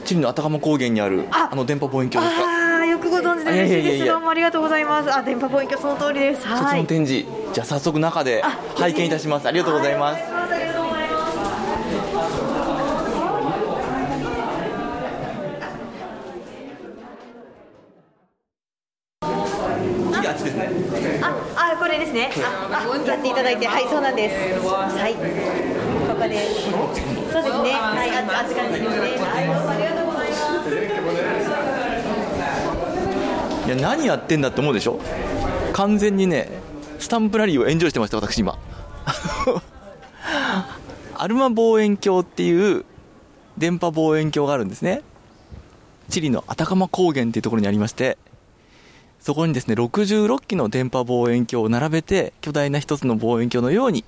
[0.04, 2.50] チリのアタカマ高原にある、あの電波望遠鏡ですか？
[2.50, 8.44] ああよくご存知ですどうもありがとうございますあ電波望遠鏡その通りですそっちはいの展示、じゃあ早速中で
[8.76, 9.48] 拝見いたします。
[9.48, 10.22] ありがとうございます。
[10.22, 10.26] あ
[10.58, 11.18] りがとうございます
[20.14, 20.70] 次あっちですね。
[21.22, 22.32] あ、あ、これですね。
[22.72, 24.36] あ、あやっていただいて、はい、そうなんです。
[24.36, 24.42] は
[25.08, 25.14] い。
[25.14, 25.20] こ
[26.16, 26.44] こで。
[27.32, 27.74] そうですね。
[27.78, 28.88] はい、あ、あっちからですね。
[28.90, 29.10] はい、
[29.46, 30.36] どうもありがとうございま
[33.62, 33.68] す。
[33.68, 35.00] いや、何やってんだって思うでしょ？
[35.74, 36.50] 完全にね、
[36.98, 38.58] スタンプラリーをエンジョイしてました、私今。
[41.16, 42.86] アルマ望遠鏡っていう
[43.56, 45.04] 電波望遠鏡があるんですね。
[46.10, 48.18] チリのアタカマ高原っていうところにありまして、
[49.20, 54.06] そこにですね、66機の電波望遠鏡を並べて、巨大な一つの望遠鏡のように、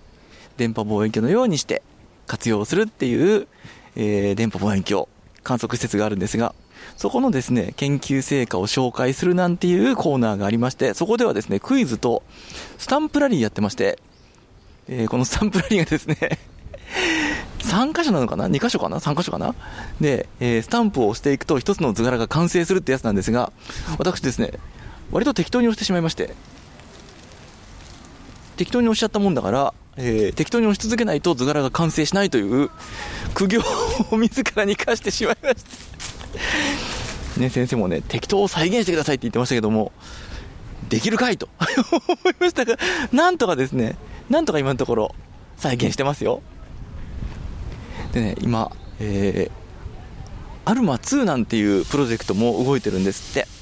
[0.57, 1.81] 電波望遠鏡のようにして
[2.27, 3.47] 活用するっていう、
[3.95, 5.07] えー電波望遠鏡
[5.43, 6.53] 観測施設があるんですが、
[6.95, 12.23] そこのですね、研究成果を紹介するなんていうコーナーがありまして、そこではですね、クイズと
[12.77, 13.99] スタンプラリーやってまして、
[14.87, 16.17] えーこのスタンプラリーがですね、
[17.59, 19.53] 3箇所なのかな ?2 箇所かな ?3 箇所かな？
[19.99, 23.51] で、えースタンプを押していくと一つの図柄が完成するってやつなんですが、
[23.97, 24.53] 私ですね、
[25.11, 26.35] 割と適当に押してしまいまして、
[28.57, 32.69] 適当に押しちゃったもんだから、えー適当に押し続けないと図柄が完成しないという
[33.33, 33.61] 苦行
[34.11, 35.55] を自らに課してしまいまし
[37.35, 37.39] た。
[37.39, 39.91] ね、先生もね、適当を再現してくださいって言ってましたけども、
[40.89, 42.77] できるかいと思いましたが、
[43.11, 43.95] なんとかですね、
[44.29, 45.15] なんとか今のところ
[45.57, 46.41] 再現してますよ。
[48.11, 53.58] でね、今、えー、アルマ2なんていうプロジェクトも動いてるんですって。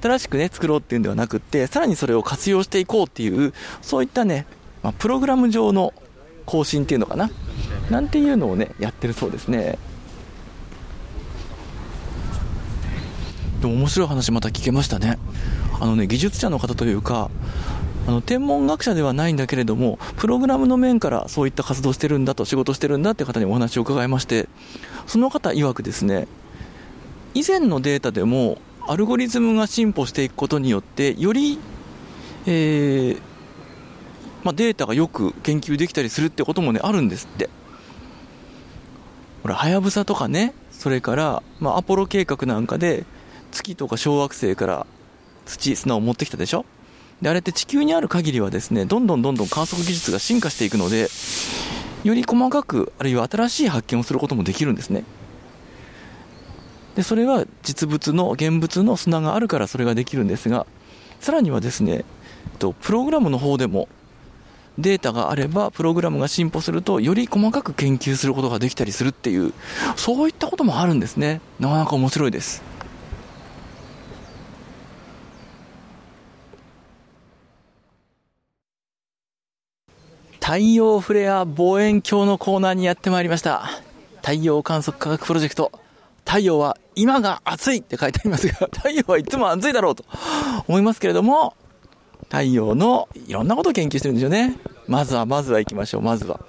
[0.00, 3.52] 新しくね、作ろうっていうんではなくって、さらにそれを活用していこうっていう、
[3.82, 4.46] そういったね、
[4.82, 5.94] まあ、プログラム上の
[6.46, 7.30] 更新っていうのかな。
[7.90, 9.78] なんていうのをね、やってるそうですね。
[13.60, 15.18] でも面白い話また聞けましたね。
[15.80, 17.30] あのね、技術者の方というか、
[18.06, 24.48] あの天文学者ではないんだけれども、プログラムの面からそういった活動してるんだと、仕事してるんだって方にお話を伺いまして、
[25.06, 26.28] その方曰くですね、
[27.32, 31.58] 以前のデータでも、アルゴリズムが進歩していくことによって、より、
[32.46, 33.20] えー
[34.42, 37.48] まあ、データがよく研究できたりするってこともね、あるんですって。
[39.42, 43.04] ほら、はやぶさとかね、それから、まあ、アポロ計画なんかで、
[43.52, 44.86] 月とか小惑星から
[45.46, 46.66] 土、砂を持ってきたでしょ？
[47.22, 51.08] で、あれって地球にある限りはですね、どんどんどんどん観測技術が進化していくので、
[52.02, 55.04] より細かく、あるいは新しい発見をすることもできるんですね。
[56.94, 60.66] で、それは実物の、現物の砂があるからそれができるんですが、
[61.20, 62.04] さらにはですね、
[62.58, 63.88] とプログラムの方でも、
[64.78, 69.52] データがあれば、プログラムが進歩すると、より細かく研究することができたりするっていう、
[69.96, 71.40] そういったこともあるんですね。
[71.60, 72.62] なかなか面白いです。
[80.40, 83.70] 太陽フレア望遠鏡のコーナーにやってまいりました。
[84.16, 85.72] 太陽観測科学プロジェクト。
[86.26, 90.04] 太陽は今が暑いって書いてありますが、 太陽はいつも暑いだろうと
[90.68, 91.54] 思いますけれども、
[92.24, 94.56] 太陽のいろんなことを研究してるんですよね。
[94.86, 96.40] まずは、まずは行きましょう、まずは。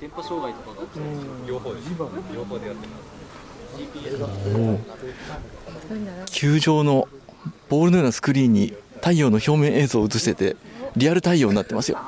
[0.00, 1.90] 電波障害とかが起きた両方です。
[2.34, 3.18] 両方でやってます。
[6.26, 7.08] 球場の
[7.68, 10.56] ボールのようなスクリーンに太陽の表面映像を映してて、
[10.96, 11.98] リアル太陽になってますよ。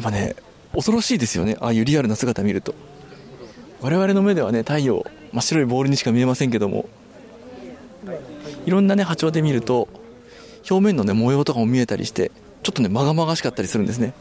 [0.00, 0.34] やっぱね、
[0.72, 2.74] 恐ろしいですよね、ああいうリアルな姿見ると。
[3.82, 6.88] 我々の目ではね、太陽、真っ白いボールにしか見えませんけども。
[8.66, 9.88] いろんなね波長で見ると
[10.70, 12.30] 表面のね模様とかも見えたりして
[12.62, 14.12] ちょっとねまがまがしかったりするんですね。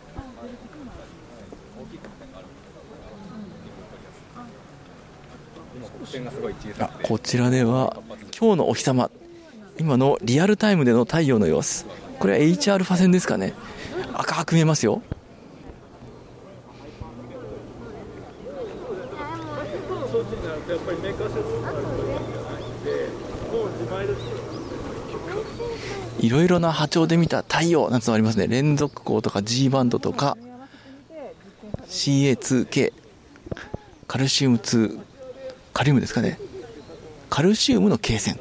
[6.79, 8.01] あこちらでは
[8.37, 9.11] 今日のお日様
[9.77, 11.85] 今のリアルタイムでの太陽の様子。
[12.19, 13.53] これは HR 線ですかね。
[14.13, 15.01] 赤く見えますよ
[26.19, 28.47] いろいろな波長で見た太陽なんてのがありますね。
[28.47, 30.37] 連続光とか G バンドとか
[31.87, 32.93] CA2K
[34.07, 34.99] カルシウム2
[35.73, 36.39] カリウムですかね。
[37.31, 38.39] カルシウムの経線。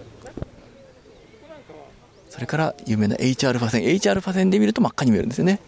[2.29, 3.83] それから有名な Hα 線。
[3.85, 5.61] Hα 線で見ると真っ赤に見えるんですよね。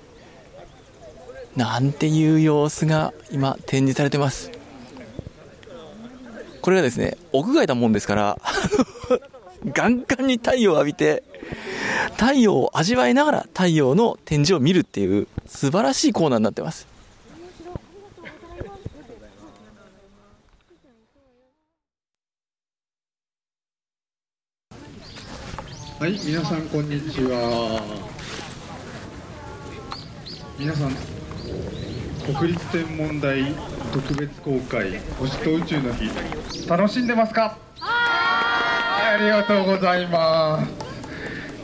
[1.56, 4.59] なんていう様子が今展示されてます。
[6.60, 8.38] これがですね屋外だもんですから
[9.66, 11.22] ガンガンに太陽を浴びて
[12.16, 16.90] 太陽を味わいながら太陽の展示を見るっていう素晴らしいコーナーになってます
[26.00, 27.82] はい、皆さんこんにちは。
[30.58, 30.92] 皆さん、
[32.32, 33.42] 国立天文台
[33.92, 36.08] 特別公開星と宇宙の日
[36.68, 37.58] 楽しんでますか？
[37.80, 40.70] ありがとうございます。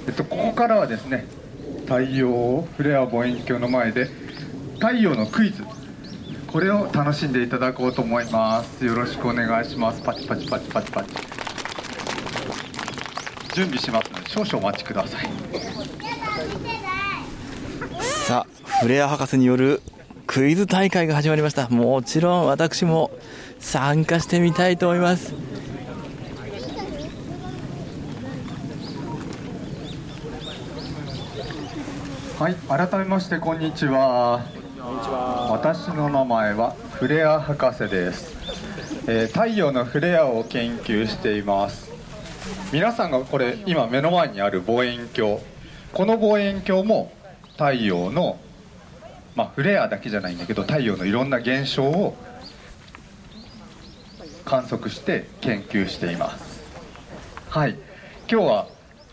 [0.09, 1.25] えっとここからはですね、
[1.85, 4.07] 太陽フレア望遠鏡の前で
[4.75, 5.63] 太陽のクイズ
[6.49, 8.85] これを楽しんでいただこうと思います。
[8.85, 10.03] よろしくお願いします。
[10.03, 11.15] パチパチパチパチパチ。
[13.55, 15.31] 準備しますので少々お待ちください
[18.03, 19.81] さあフレア博士による
[20.27, 21.69] クイズ大会が始まりました。
[21.69, 23.11] もちろん私も
[23.59, 25.35] 参加してみたいと思います。
[32.39, 34.45] はい改めましてこんにちは。
[35.51, 38.37] 私の名前はフレア博士です、
[39.09, 41.91] えー太陽のフレアを研究しています。
[42.73, 45.39] 皆さんがこれ今目の前にある望遠鏡。
[45.93, 47.13] この望遠鏡も
[47.53, 48.39] 太陽の
[49.37, 52.17] まあフレアだけじゃないんだけど太陽のいろんな現象を
[54.45, 56.65] 観測して研究しています。
[57.51, 57.77] はい。
[58.29, 58.69] 今日は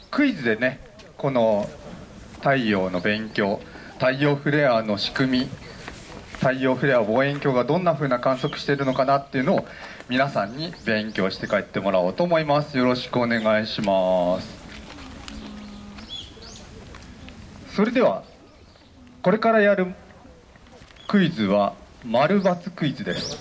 [0.09, 0.79] クイズでね
[1.17, 1.69] この
[2.37, 3.59] 太陽の勉強
[3.93, 5.49] 太陽フレアの仕組み
[6.39, 9.67] 太陽フレア望遠鏡がどんな風な観測しているのかなっていうのを
[10.09, 12.77] 皆さんに勉強して帰ってもらおうと思います。
[12.77, 14.47] よろしくお願いします。
[17.75, 18.23] それでは
[19.21, 19.95] これからやる
[21.13, 23.37] クイズは丸×クイズです。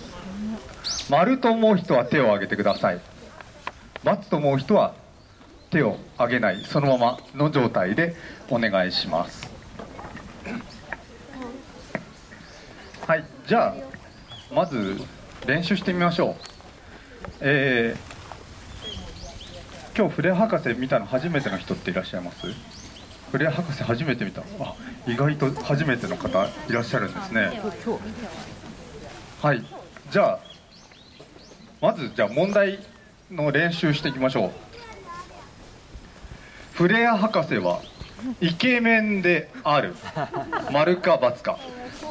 [1.08, 3.00] 丸と思う人は手を挙げてください
[4.04, 4.92] ×と思う人は
[5.70, 8.14] 手を挙げないそのままの状態で
[8.50, 9.50] お願いします。
[13.06, 13.74] はいじゃあ
[14.54, 15.00] まず
[15.46, 16.34] 練習してみましょう。
[17.40, 22.48] えー、今日フレ博士見たの初めての人っていらっしゃいます？
[23.32, 24.42] フレア博士初めて見た。
[24.60, 24.74] あ
[25.06, 27.62] 意外と初めての方いらっしゃるんですね。
[29.40, 29.64] はい。
[30.10, 30.38] じゃあ
[31.80, 32.78] まずじゃあ問題
[33.30, 34.50] の練習していきましょう。
[36.74, 37.80] フレア博士は
[38.42, 39.94] イケメンである。
[40.70, 41.58] 丸か×か。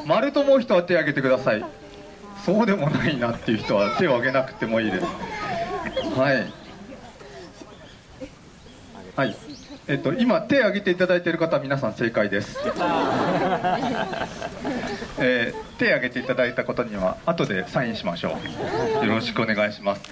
[0.04, 1.64] 丸と思う人は手を挙げてください。
[2.44, 5.06] そうでもないなっていう人は手を挙げなくてもいいです。
[6.18, 6.52] はい。
[9.14, 9.36] はい。
[9.88, 12.58] えっと今手を挙げていただいている方は皆さん正解です、
[15.18, 18.38] えー手を挙げていただいたことには後でサインしましょ
[19.02, 19.04] う。
[19.04, 20.02] よろしくお願いします。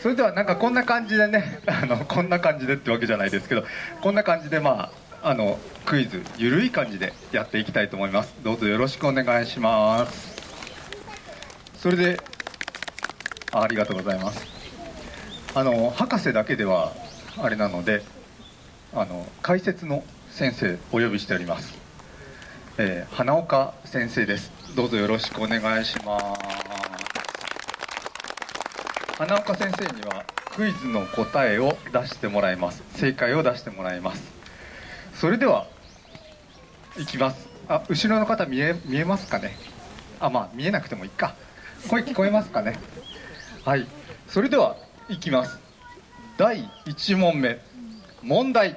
[0.00, 3.64] それではなんかこんな感じでね あのこんな感じでってわけじゃないですけど
[4.00, 4.90] こんな感じでま
[5.22, 8.34] ああのクイズゆるい感じでやっていきたいと思います。
[8.42, 10.34] どうぞよろしくお願いします。
[11.78, 12.18] それで
[13.52, 14.46] あありがとうございます。
[15.54, 16.92] あの博士だけでは
[17.36, 18.02] あれなので
[18.94, 21.74] あの解説の先生お呼びしております、
[22.78, 24.50] えー花岡先生です。
[24.76, 26.24] どうぞよろしくお願いします。
[29.18, 30.24] 花岡先生には
[30.54, 32.82] クイズの答えを出してもらいます。
[32.94, 34.22] 正解を出してもらいます。
[35.14, 35.66] それでは
[36.98, 37.48] いきます。
[37.68, 39.56] あ後ろの方見え見えますかね？
[40.20, 41.34] あまあ見えなくてもいいか。
[41.90, 42.78] 声聞こえますかね？
[43.64, 43.86] はい。
[44.28, 44.76] それでは
[45.08, 45.58] いきます。
[46.36, 47.60] 第1問目。
[48.22, 48.76] 問題。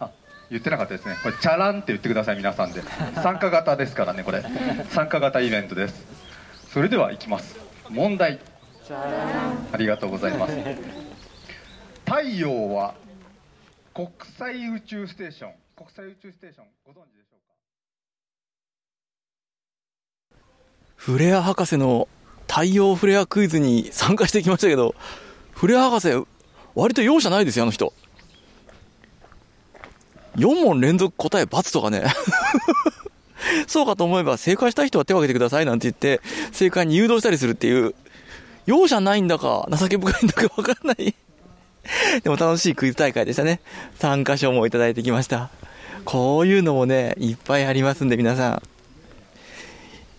[0.00, 0.10] あ
[0.50, 1.16] 言ってなかったですね。
[1.22, 2.82] これチャランって言ってください皆さんで。
[3.16, 4.42] 参加型ですからねこれ。
[4.90, 6.06] 参加型イベントです。
[6.72, 7.58] それではいきます。
[7.88, 8.38] 問題。
[8.90, 10.54] ありがとうございます。
[12.06, 12.94] 太陽は
[13.92, 15.52] 国際宇宙ステーション。
[15.76, 17.36] 国際宇宙ステーションご存知でしょ
[20.32, 20.40] うか？
[20.96, 22.08] フレア博士の
[22.48, 24.94] 太陽フレアクイズに参加してきましたけど、
[25.52, 26.26] フレア博士、
[26.78, 27.92] 割と容赦ないですよ、あの人。
[30.36, 32.04] 4問連続答え×とかね。
[33.66, 36.20] そうかと思えば、正解した人は手を挙げてくださいなんて言って、
[36.52, 37.96] 正解に誘導したりするっていう、
[38.66, 41.14] 容赦ないんだか、情け深いんだかわかんない。
[42.22, 43.60] でも楽しいクイズ大会でしたね。
[43.98, 45.50] 参加賞もいただいてきました。
[46.04, 48.62] こういうのもね、いっぱいありますんで、皆さん。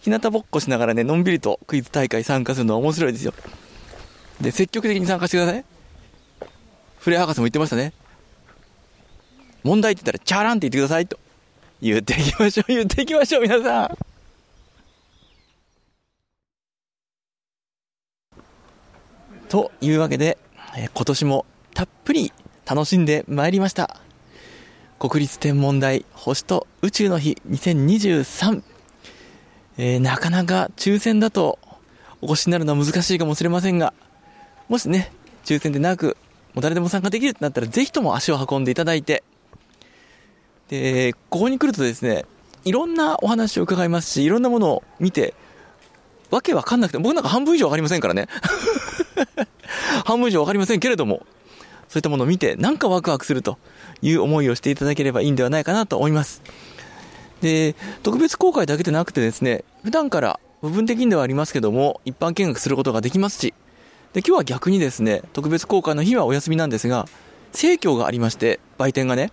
[0.02, 3.34] 日向ぼっこしながらね、のんびりとクイズ大会参加するのは面白いですよ。
[4.42, 5.64] で、積極的に参加してください。
[7.00, 7.94] フレア博士も言ってましたね。
[9.64, 11.20] 問題って言ったら、チャーランって言ってくださいと。
[11.82, 13.98] 言っていきましょう、言っていきましょう、皆さん。
[19.48, 20.38] というわけで、
[20.78, 22.32] えー今年もたっぷり
[22.66, 23.98] 楽しんでまいりました。
[25.00, 28.62] 国立天文台星と宇宙の日2023。
[29.78, 31.58] えーなかなか抽選だと
[32.22, 33.94] お越しになるのは難しいかもしれませんが、
[34.68, 35.12] もしね、
[35.46, 36.18] 抽選でなく、
[36.56, 39.24] う誰でも参加できるってなったら、ぜひとも足を運んでいただいて、
[40.70, 42.26] で、ここに来るとですね、
[42.66, 45.34] いろんなお話を伺いますし、いろんなものを見て、
[46.30, 48.28] わけわかんなくて、僕なんか半分以上わかりませんからね。
[50.06, 51.26] 半分以上わかりませんけれども、
[51.88, 53.58] そういったものを見て、なんかワクワクすると
[54.02, 56.42] いう思いをしていただければいいんではないかなと思います。
[57.42, 63.54] で、特別公開だけでなくてですね、普段から部分的にではありますけども、一般見学することができますし、
[64.14, 67.06] で、今日は逆にですね、特別公開の日はお休みなんですが、
[67.52, 69.32] 生協がありまして、売店がね、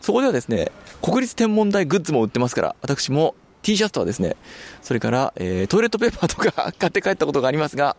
[0.00, 0.70] そこではですね、
[1.00, 4.36] 国立天文台グッズも売ってますから、私も T シャツとはですね、
[4.80, 7.96] それから、えートイレットペーパーとか 買って帰ったことがありますが、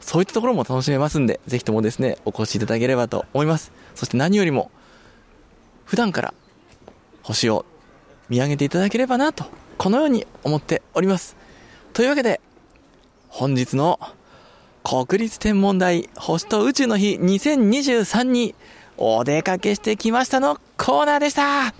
[0.00, 3.72] そういったところも楽しめますんで、ぜひともですね、お越しいただければと思います。
[3.94, 4.70] そして何よりも、
[5.84, 6.34] 普段から
[7.22, 7.64] 星を
[8.28, 9.44] 見上げていただければなと、
[9.76, 11.36] このように思っております。
[11.92, 12.40] というわけで、
[13.28, 13.98] 本日の
[14.86, 18.54] 国立天文台星と宇宙の日2023に
[18.98, 21.74] お出かけしてきましたのコーナーでした。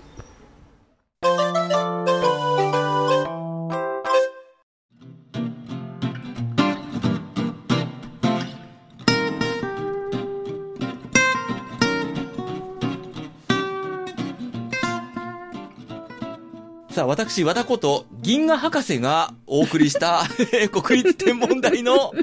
[16.89, 20.23] さあ、私、和田こと、銀河博士がお送りした、
[20.71, 22.13] 国立天文台の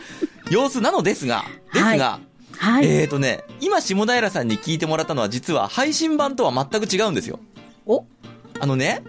[0.52, 2.20] 様子なのですが、ですが、
[2.82, 7.40] えーとね、今、下平さんに聞いてもらったのは、実は配信版とは全く違うんですよ。
[7.86, 8.04] お？
[8.60, 9.02] あのね、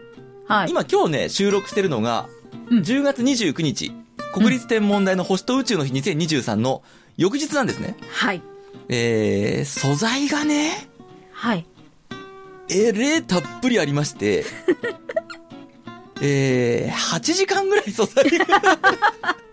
[0.47, 2.29] 今、今日ね、収録してるのが、
[2.69, 3.91] 10月29日、
[4.33, 6.81] 国立天文台の星と宇宙の日2023の
[7.17, 7.97] 翌日なんですね。
[8.09, 8.41] はい。
[8.87, 10.87] えー、素材がね、
[11.33, 11.65] はい。
[12.69, 14.45] えれたっぷりありまして、
[16.21, 18.45] えー、8時間ぐらい素材が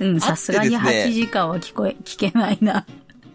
[0.00, 2.86] うん、さすがにあってですね8時間は聞こえ、聞けないな。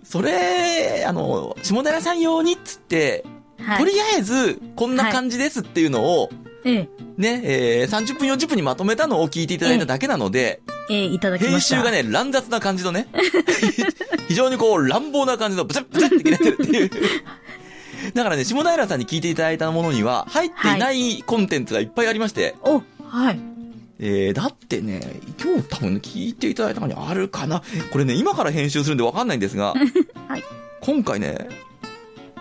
[0.04, 3.24] それ、あの、下寺さん用にっつって、
[3.60, 6.30] はいとりあえず、こんな感じですっていうのを、
[6.64, 11.76] ええ、ね、えー、30分40分にまとめたのを聞いていただいただけなので、ええ、いただきました。
[11.76, 13.08] 編集がね、乱雑な感じのね、
[14.28, 16.90] 非常にこう、乱暴な感じのブツッブツッって切れてるっていう。
[18.14, 23.40] だからね、下平さんに聞いていただいたものには、入っていないコンテンツがいっぱいありまして、お、はい。
[24.00, 29.74] えー、だってね、今日多分ね聞いていただいたのにあるかなこれね、今から編集するんでわかんないんですが、
[30.82, 31.50] 今回ね、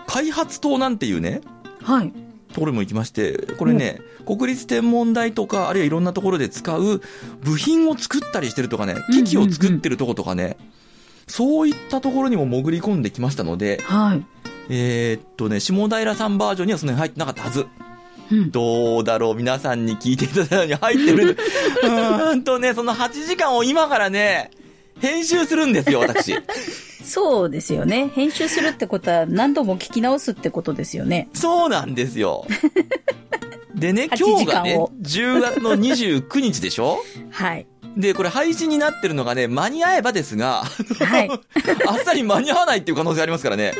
[0.07, 1.41] 開発棟なんていうね、
[1.83, 2.13] はい。
[2.53, 7.01] ところにも行きまして、これね、国立天文台とか、あるいはいろんなところで使う
[7.41, 10.57] 部品を作ったりしてるとかね、機器を作ってるとことかね、
[11.27, 14.25] そういったところにも潜り込んできましたので、はい。
[14.69, 17.67] えーっとね、下平さんバージョンにはその辺入ってなかったはず。
[18.51, 21.37] どうだろう皆さんに聞いていただいたのに入ってる。
[21.83, 24.51] うーんとね、その8時間を今からね、
[24.99, 26.35] 編集するんですよ、私。
[27.03, 28.09] そうですよね。
[28.13, 31.29] 編集するってことは何度も聞き直すってことですよね。
[31.33, 32.45] そうなんですよ。
[33.73, 36.99] でね、 8今日がね時間を、10月の29日でしょ？
[37.31, 37.65] はい。
[37.97, 40.61] で、これ配信になってるのがね、間に合えばですが、
[41.87, 43.73] あっさり間に合わないっていう可能性ありますからね。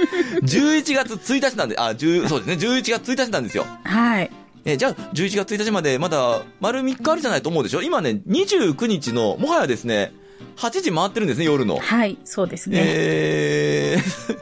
[0.43, 3.66] 11月1日なんで、あ、10そうですね、11月1日なんですよ。
[3.84, 4.32] はい。
[4.66, 7.82] えじゃあ、11月1日までまだ丸3日あるじゃないと思うでしょ？
[7.82, 10.12] 今ね、29日の、もはやですね、
[10.57, 11.78] 8時回ってるんですね、夜の。
[11.78, 12.78] はい、そうですね。
[12.82, 14.38] えー、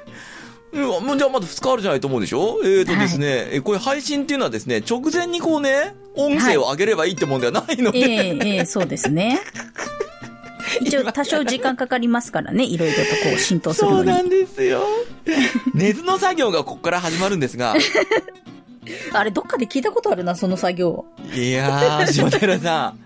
[0.84, 2.60] うわもうじゃあまだ2日あるじゃないと思うでしょ？
[2.64, 9.40] えーとですね、えこれ配信っていうのはですね、直前にこうね、音声を上げればいいってもんではないので、ええええそうですね。
[10.82, 13.06] 一応多少時間かかりますからね、いろいろとこ
[13.36, 14.12] う浸透するのに。
[14.12, 14.84] そうなんですよ。
[15.74, 17.74] 根津の作業がここから始まるんですが、
[19.14, 21.06] あれ、どっかで聞いたことあるな、その作業。
[21.34, 23.00] いやー、下平さん。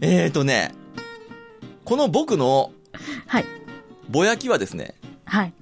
[0.00, 0.74] えーとね、
[1.84, 2.70] この僕の、
[3.26, 3.44] はい。
[4.08, 4.94] ぼやきはですね、
[5.24, 5.52] はい。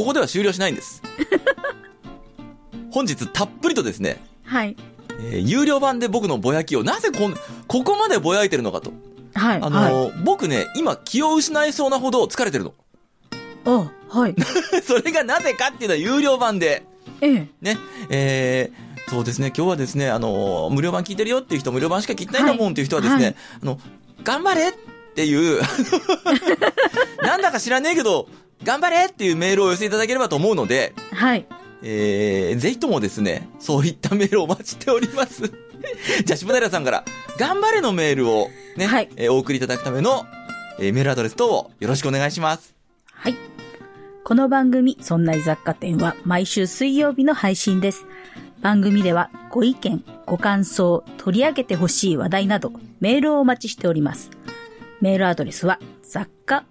[0.00, 1.02] ここでは終了しないんです。
[2.90, 4.74] 本日たっぷりとですね、はい。
[5.30, 7.34] えー有料版で僕のぼやきを、なぜこん、
[7.66, 8.94] ここまでぼやいてるのかと。
[9.34, 9.58] はい。
[9.60, 12.74] あのー僕ね、今気を失いそうなほど疲れてるの。
[13.66, 14.34] あ、はい。
[14.82, 16.82] それがなぜかっていうのは有料版で。
[17.20, 17.48] ええ。
[17.60, 17.76] ね、
[18.08, 23.78] えー、そうですね、今日はですね、あのー無料版聞いてるよっていう人、無料版しか聞いてないんだもんっていう人はですね、はいあの、
[24.24, 24.72] 頑張れっ
[25.14, 25.60] ていう、
[27.22, 28.28] なんだか知らねえけど、
[28.62, 31.46] 頑張れっていうメールをお寄せいただければと思うので、はい。
[31.82, 35.50] えー、ぜひともですね、そういったメールをお待ちしております。
[36.24, 37.04] じゃあ、下平さんから、
[37.38, 40.26] 頑張れのメールをね、えーお送りいただくための、
[40.78, 42.74] えーメールアドレス等をよろしくお願いします。
[43.12, 43.36] はい。
[44.24, 48.04] この番組、そんな雑貨店は毎週水曜日の配信です。
[48.60, 54.30] 番組ではご意見、ご感想、取り上げてほしい話題など、メールをお待ちしております。
[55.00, 55.80] メールアドレスは、
[56.10, 56.64] 雑貨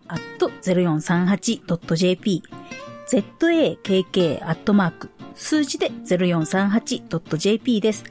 [0.51, 2.43] 0438.jp、
[3.07, 8.03] zakk アットマーク、数字で 0438.jp です。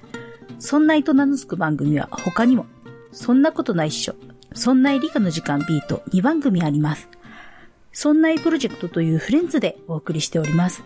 [0.59, 2.65] そんないと名の付く番組は他にも、
[3.13, 4.15] そんなことないっしょ、
[4.55, 7.11] そんない理科の時間 B と2番組あります。
[7.93, 10.83] そんないプロジェクトというフレンズでお送りしております。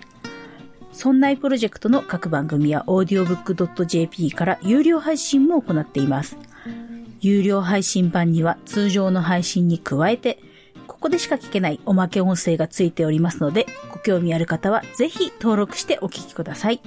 [0.90, 6.36] そんないプロジェクトの各番組は audiobook.jp から有料配信も行っています。
[7.22, 10.40] 有料配信版には通常の配信に加えて、
[10.88, 16.82] ここでしか聞けないおまけ音声がついておりますので、ご興味ある方はぜひ登録してお聞きください。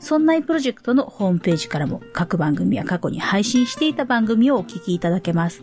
[0.00, 5.62] そんないプロジェクトのホームページからも各番組は過去に配信していた番組をお聞きいただけます。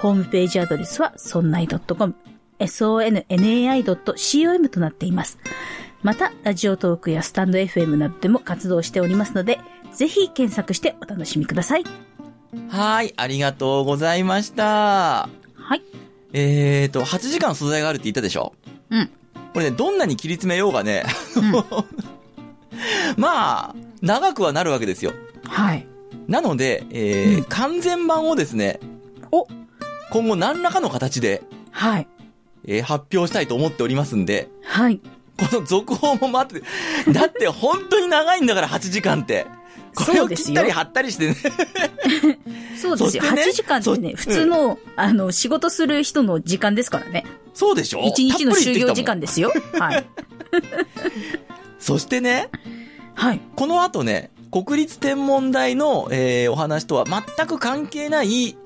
[0.00, 2.14] ホームページアドレスはそんない .com、
[2.60, 5.38] sonnai.com となっています。
[6.02, 9.58] また、ラジオトークやスタンド FM などでも活動しておりますので、
[9.92, 11.84] ぜひ検索してお楽しみください。
[12.68, 14.64] はい、ありがとうございました。
[14.64, 15.28] は
[15.76, 15.82] い。
[16.32, 18.52] えーと、8時間素材があるって言ったでしょ？
[18.90, 19.10] うん。
[19.54, 21.04] これね、どんなに切り詰めようがね、
[23.16, 25.12] まあ、長くはなるわけですよ。
[25.44, 25.86] はい。
[26.28, 28.80] なので、えー完全版をですね、
[29.32, 29.46] お
[30.10, 32.08] 今後何らかの形で、はい。
[32.66, 35.00] えー発表したいと思っておりますんで、はい。
[35.38, 36.66] この続報も待って、
[37.12, 39.46] だって本当に長いんだから8時間って。
[39.96, 41.36] これを切ったり貼ったりしてね。
[42.76, 43.22] そうですよ。
[43.22, 47.24] ね8時間ってね、普通の、あの、仕事する人の時間ですからね。
[47.54, 49.50] そうでしょ？1日の就業時間でですよ。
[49.78, 50.06] はい。
[51.80, 52.50] そしてね、
[53.14, 53.40] はい。
[53.56, 58.56] この後ね、国立天文台の、えーお話とは全く関係ない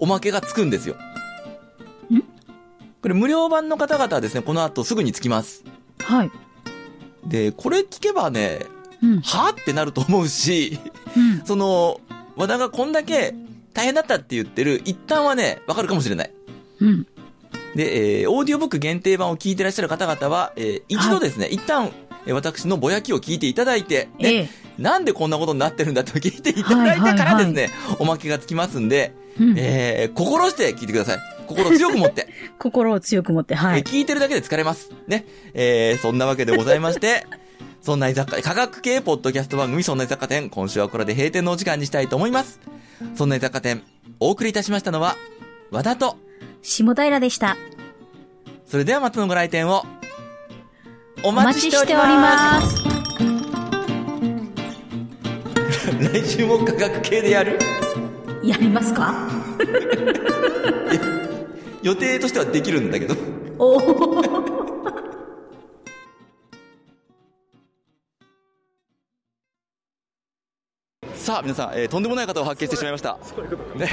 [0.00, 0.96] おまけがつくんですよ。
[3.02, 5.62] これ無料版の方々はですね、この後すぐにつきます。
[5.98, 6.30] はい。
[7.26, 8.60] で、これ聞けばね、
[9.22, 10.78] はってなると思うし、
[11.44, 12.00] その、
[12.36, 13.34] 和田がこんだけ
[13.72, 16.30] 大変だったって言ってる一旦はね、わかるかもしれない。
[16.80, 17.06] うん。
[17.74, 21.90] で、えーオーディオブック限定版を聞いてらっしゃる方々は、えー一度ですね、一旦、
[22.26, 24.48] えー私のぼやきを聞いていただいて、ね
[24.78, 29.14] なんでこんなことになってるんだと聞いていただいてからですね、おまけがつきますんで、
[29.56, 31.18] えー心して聞いてください。
[31.46, 32.28] 心強く持って。
[32.58, 33.80] 心を強く持って、はい。
[33.80, 34.90] えー聞いてるだけで疲れます。
[35.06, 35.26] ね。
[35.52, 37.26] えーそんなわけでございまして、
[37.84, 42.58] そんな雑貨、科学系ポッドキャスト番組、そんな雑貨店、今週はこれで閉店のお時間にしたいと思います。
[43.14, 43.82] そんな雑貨店、
[44.20, 45.16] お送りいたしましたのは、
[45.70, 46.16] 和田と、
[46.62, 47.58] 下平でした。
[48.64, 49.84] それではまたのご来店を、
[51.22, 52.74] おお待ちしております。
[52.74, 52.84] す。
[56.10, 57.58] 来週も科学系でやる？
[58.42, 59.28] やりますか？
[61.82, 63.14] 予定としてはできるんだけど。
[63.58, 64.43] おお。
[71.34, 73.18] さあ皆さん、えーとんでもない方を発見してしまいました。
[73.74, 73.88] ね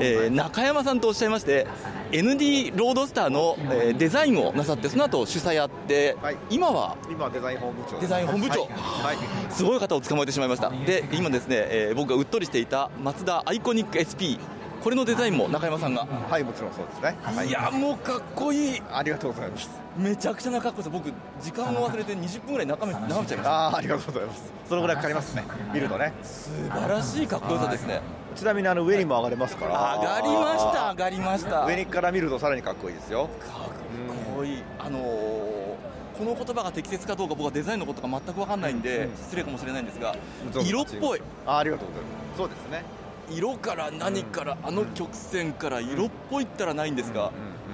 [0.00, 1.68] えー中山さんとおっしゃいまして、
[2.10, 6.16] ND ロードスターの、えーデザインをなさって、その後主催やって、
[6.50, 8.66] 今は今デザイン本部長デザイン本部長、は
[9.12, 9.52] い。
[9.52, 10.70] すごい方を捕まえてしまいました。
[10.70, 14.40] で、今ですね、えー僕がうっとりしていたマツダアイコニック SP、
[14.82, 16.06] これのデザインも中山さんが。
[16.28, 17.48] はいもちろんそうですね、はい。
[17.48, 18.82] いやもうかっこいい。
[18.92, 19.70] ありがとうございます。
[19.96, 23.66] めちゃくちゃな格好です僕時間を忘れて20分ぐらい眺め眺めちゃいました。
[23.68, 24.52] あーありがとうございます。
[24.68, 25.44] そのぐらいかかりますね。
[25.72, 26.12] 見るとね。
[26.22, 28.00] 素晴らしいかっこよさですね。
[28.34, 29.98] ちなみにあの上にも上がれますから。
[30.00, 31.66] 上がりました上がりました。
[31.66, 33.28] 上にから見るとさらにかっこいいですよ。
[33.40, 34.62] かっこいい。
[34.80, 35.52] あのー
[36.18, 40.14] この言葉が適切かどうか僕はデザインのことが全く分かんないんで、失礼かもしれないんですが
[40.62, 41.22] 色っぽい。
[41.46, 42.36] あありがとうございます。
[42.36, 42.84] そうですね
[43.30, 47.30] 色から何から、あの曲線から色っぽいったらないんですが、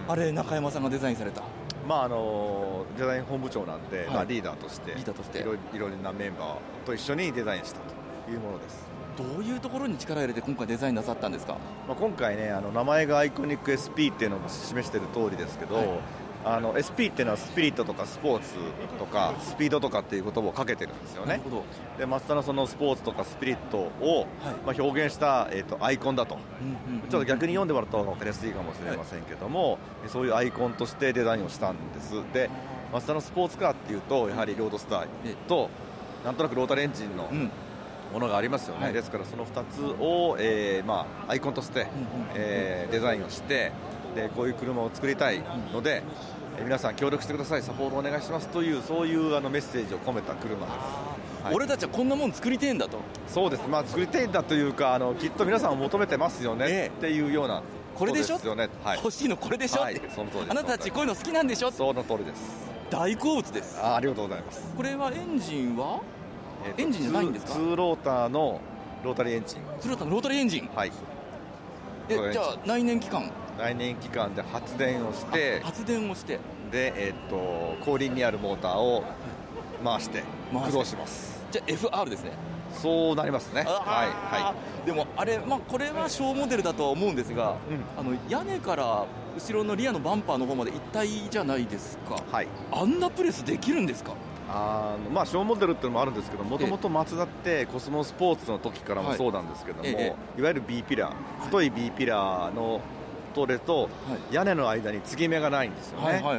[0.06, 1.42] あれ中山さんがデザインされた。
[1.86, 4.08] まああのデザイン本部長なんで、はい。
[4.08, 5.38] まあ、リーダーとしてリーダーとして。
[5.40, 8.86] いろいろなメンバーと一緒にデザインしたというものです。
[9.16, 11.56] どういうところに力を入れて今回デザインなさったんですか？
[11.88, 16.00] まあ、今回ねあの名前がアイコニック SP っていうのを示している通りですけど、
[16.48, 18.54] あの SP っていうのはスピリットとかスポーツ
[18.98, 21.40] とかスピードとかっていう言葉をかけてるんですよね。
[21.98, 24.26] で松田のそのスポーツとかスピリットを、
[24.64, 26.38] まあ、表現した、えー、とアイコンだと、
[27.10, 32.14] ちょっと逆に読んでもらった方が分かりやすいかもしれませんけども、そういうアイコンとしてデザインをしたんです。
[32.32, 32.48] で
[32.92, 35.06] 松田のスポーツカーっていうとやはりロードスター
[35.48, 35.68] と
[36.24, 37.30] なんとなくロータリーエンジンの
[38.12, 41.88] ものがありますよね、ですからその2つを、えーまあ、アイコンとして、
[42.34, 43.72] えーデザインをして
[44.14, 45.42] でこういう車を作りたい
[45.72, 47.62] ので、えー皆さん協力してください。
[47.62, 51.54] サポートお願いしますというそういうあのメッセージを込めた車です、はい。
[51.54, 52.98] 俺たちはこんなもん作りてえんだと。
[53.26, 57.62] そうです、まあ、作りたいんだというかあのきっと皆さんを求めてますよね、っていうような
[57.94, 58.34] これでしょ？
[58.34, 60.00] ことすよね、はい、欲しいのこれでしょ、はい。
[60.14, 61.70] その通りあなたたちこういうの好きなんでしょ？
[61.70, 62.68] その通りです。
[62.90, 63.78] 大好物です。
[63.80, 64.74] あありがとうございます。
[64.76, 66.00] これはエンジンは？
[66.66, 67.52] えーとエンジンじゃないんですか？
[67.52, 68.60] ツーローターの
[69.04, 69.58] ロータリーエンジン。
[69.80, 70.68] ツーローターのロータリーエンジン？
[70.74, 70.92] はい。
[72.10, 73.30] えじゃあ内燃機関？
[73.58, 76.38] 来年期間で発電をして発電をして。
[76.70, 79.02] で、えー、と後輪にあるモーターを
[79.82, 81.42] 回して駆動します。
[81.50, 82.32] じゃあ FR ですね。
[82.70, 83.62] そうなりますね。
[83.62, 83.70] はい
[84.34, 84.54] は
[84.84, 84.86] い。
[84.86, 87.56] でもあれ、まあ、これは小モデルだとは思うんですが、
[87.98, 89.06] あの屋根から
[89.36, 94.12] 後ろのリアのバンパーの方まで一体じゃないですか、はい、あんなプレスできるんですか？
[94.50, 99.18] あのまあ小モデルっていうのもあるんですけどもともとマツダってコスモスポーツの時からもはい。
[99.18, 100.40] そうなんですけども、ええ。
[100.40, 102.80] いわゆる B ピラー太い B ピラーの
[103.28, 103.88] トレと
[104.30, 106.32] 屋根の間に継ぎ目がないんですよね、こ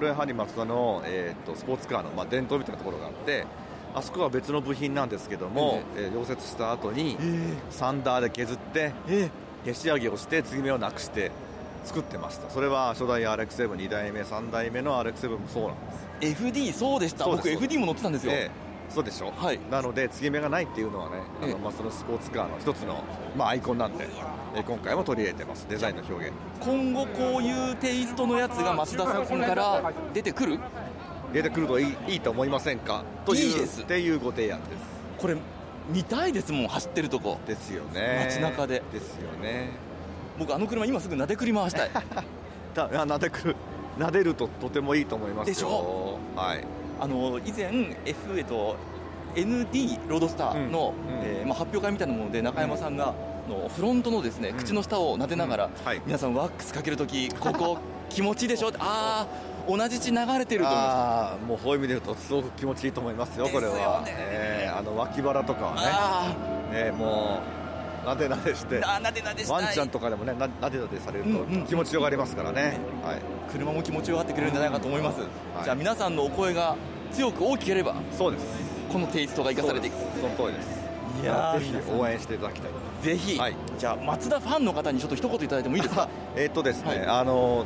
[0.00, 3.46] れはやはりマツダの、えー、とスポーツカーの、まあ、伝統みたいなところがあって
[3.94, 7.16] あそこは別の部品なんですけども、えー溶接した後に
[7.70, 8.92] サンダーで削って
[9.64, 11.30] 消し上げをして継ぎ目をなくして
[11.84, 12.50] 作ってました。
[12.50, 15.76] それは初代 RX72 代目3代目の RX7 もそうなん
[16.24, 16.42] です。
[16.42, 17.24] FD そうでした。
[17.24, 19.32] 僕 FD も乗ってたんですよ、ええそうでしょ、
[19.70, 23.02] なので継ぎ目がないっていうのはね、あのまあ、そのスポーツカーの一つの、
[23.36, 24.06] まあ、アイコンなんで、
[24.54, 25.66] え今回も取り入れてます。
[25.68, 26.34] デザインの表現。
[26.60, 30.58] 今後こういうテイストのやつが松田さんから出てくる？
[31.32, 33.04] 出てくるといいいいと思いませんか？
[33.26, 33.82] といういいです。
[33.82, 34.78] っていうご提案です。
[35.18, 35.36] これ
[35.92, 37.38] 見たいですもん走ってるとこ。
[37.46, 38.24] ですよね。
[38.30, 38.82] 街中で。
[38.92, 39.70] ですよね。
[40.38, 41.90] 僕あの車今すぐなでくり回したい。
[42.74, 43.56] だあなでくる。
[43.98, 45.54] 撫でるととてもいいと思いますよ。
[45.54, 46.18] でしょ？
[46.36, 46.64] はい
[47.00, 48.76] あの以前 F えっと
[49.34, 53.12] ND ロードスターの、えーまあ、発表会みたいなもので中山さんが、
[53.48, 55.70] のフロントのですね口の下を撫でながら、
[56.06, 57.78] 皆さんワックスかけるとき ここ
[58.08, 58.68] 気持ちいいでしょ？
[58.68, 64.02] ってああ同じ血流れてると思いまああもうこういう意味で言うとすごく気持ちいいと思いますよこれは。
[64.06, 66.84] えーあの脇腹とかはね。
[66.84, 67.55] ねもう
[68.06, 68.78] なでなでして。
[68.78, 69.64] なでなでしたい。
[69.64, 73.20] ワンちゃんとかでもねななでなでされると気持ちよがりますからね、はい。
[73.52, 75.18] 車も気持ちよがってくれるんじゃないかと思います、
[75.64, 76.76] じゃあ皆さんのお声が
[77.12, 78.46] 強く大きければそうです。
[78.92, 79.96] このテイストが生かされていく。
[80.20, 80.86] その通りです。
[81.22, 82.70] いやーぜひ応援していただきたい
[83.02, 83.40] ぜひ、
[83.78, 86.08] じゃあ松田ファンの方にちょっと一言いただいてもいいですか？
[86.36, 87.64] えーっとですね、あの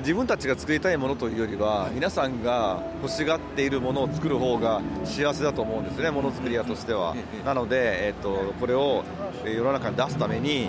[0.00, 7.14] 自分たちが作りたいものというよりは、皆さんが欲しがっているものを作る方が幸せだと思うんですね、ものづくり屋としては。
[7.44, 9.04] なので、えーっとこれを
[9.44, 10.68] えー世の中に出すために、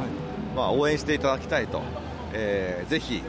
[0.56, 1.82] まあ、応援していただきたいと、
[2.34, 3.24] えーぜひ、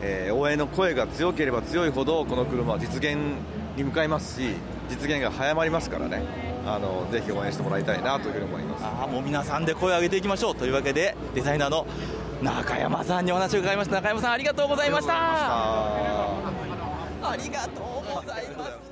[0.00, 3.18] えー応援の声が強ければ強いほど、この車は実現
[3.76, 4.54] に向かいますし、
[4.88, 6.22] 実現が早まりますからね、
[6.66, 8.84] あのぜひ応援してもらいたいなというふうに思います。
[8.84, 11.86] あーもう皆さんで声を上げていきましょうというわけでデザイナーの
[12.42, 13.96] 中山さんにお話を伺いました。
[13.96, 15.14] 中山さんありがとうございました。
[17.22, 18.91] ありがとうございます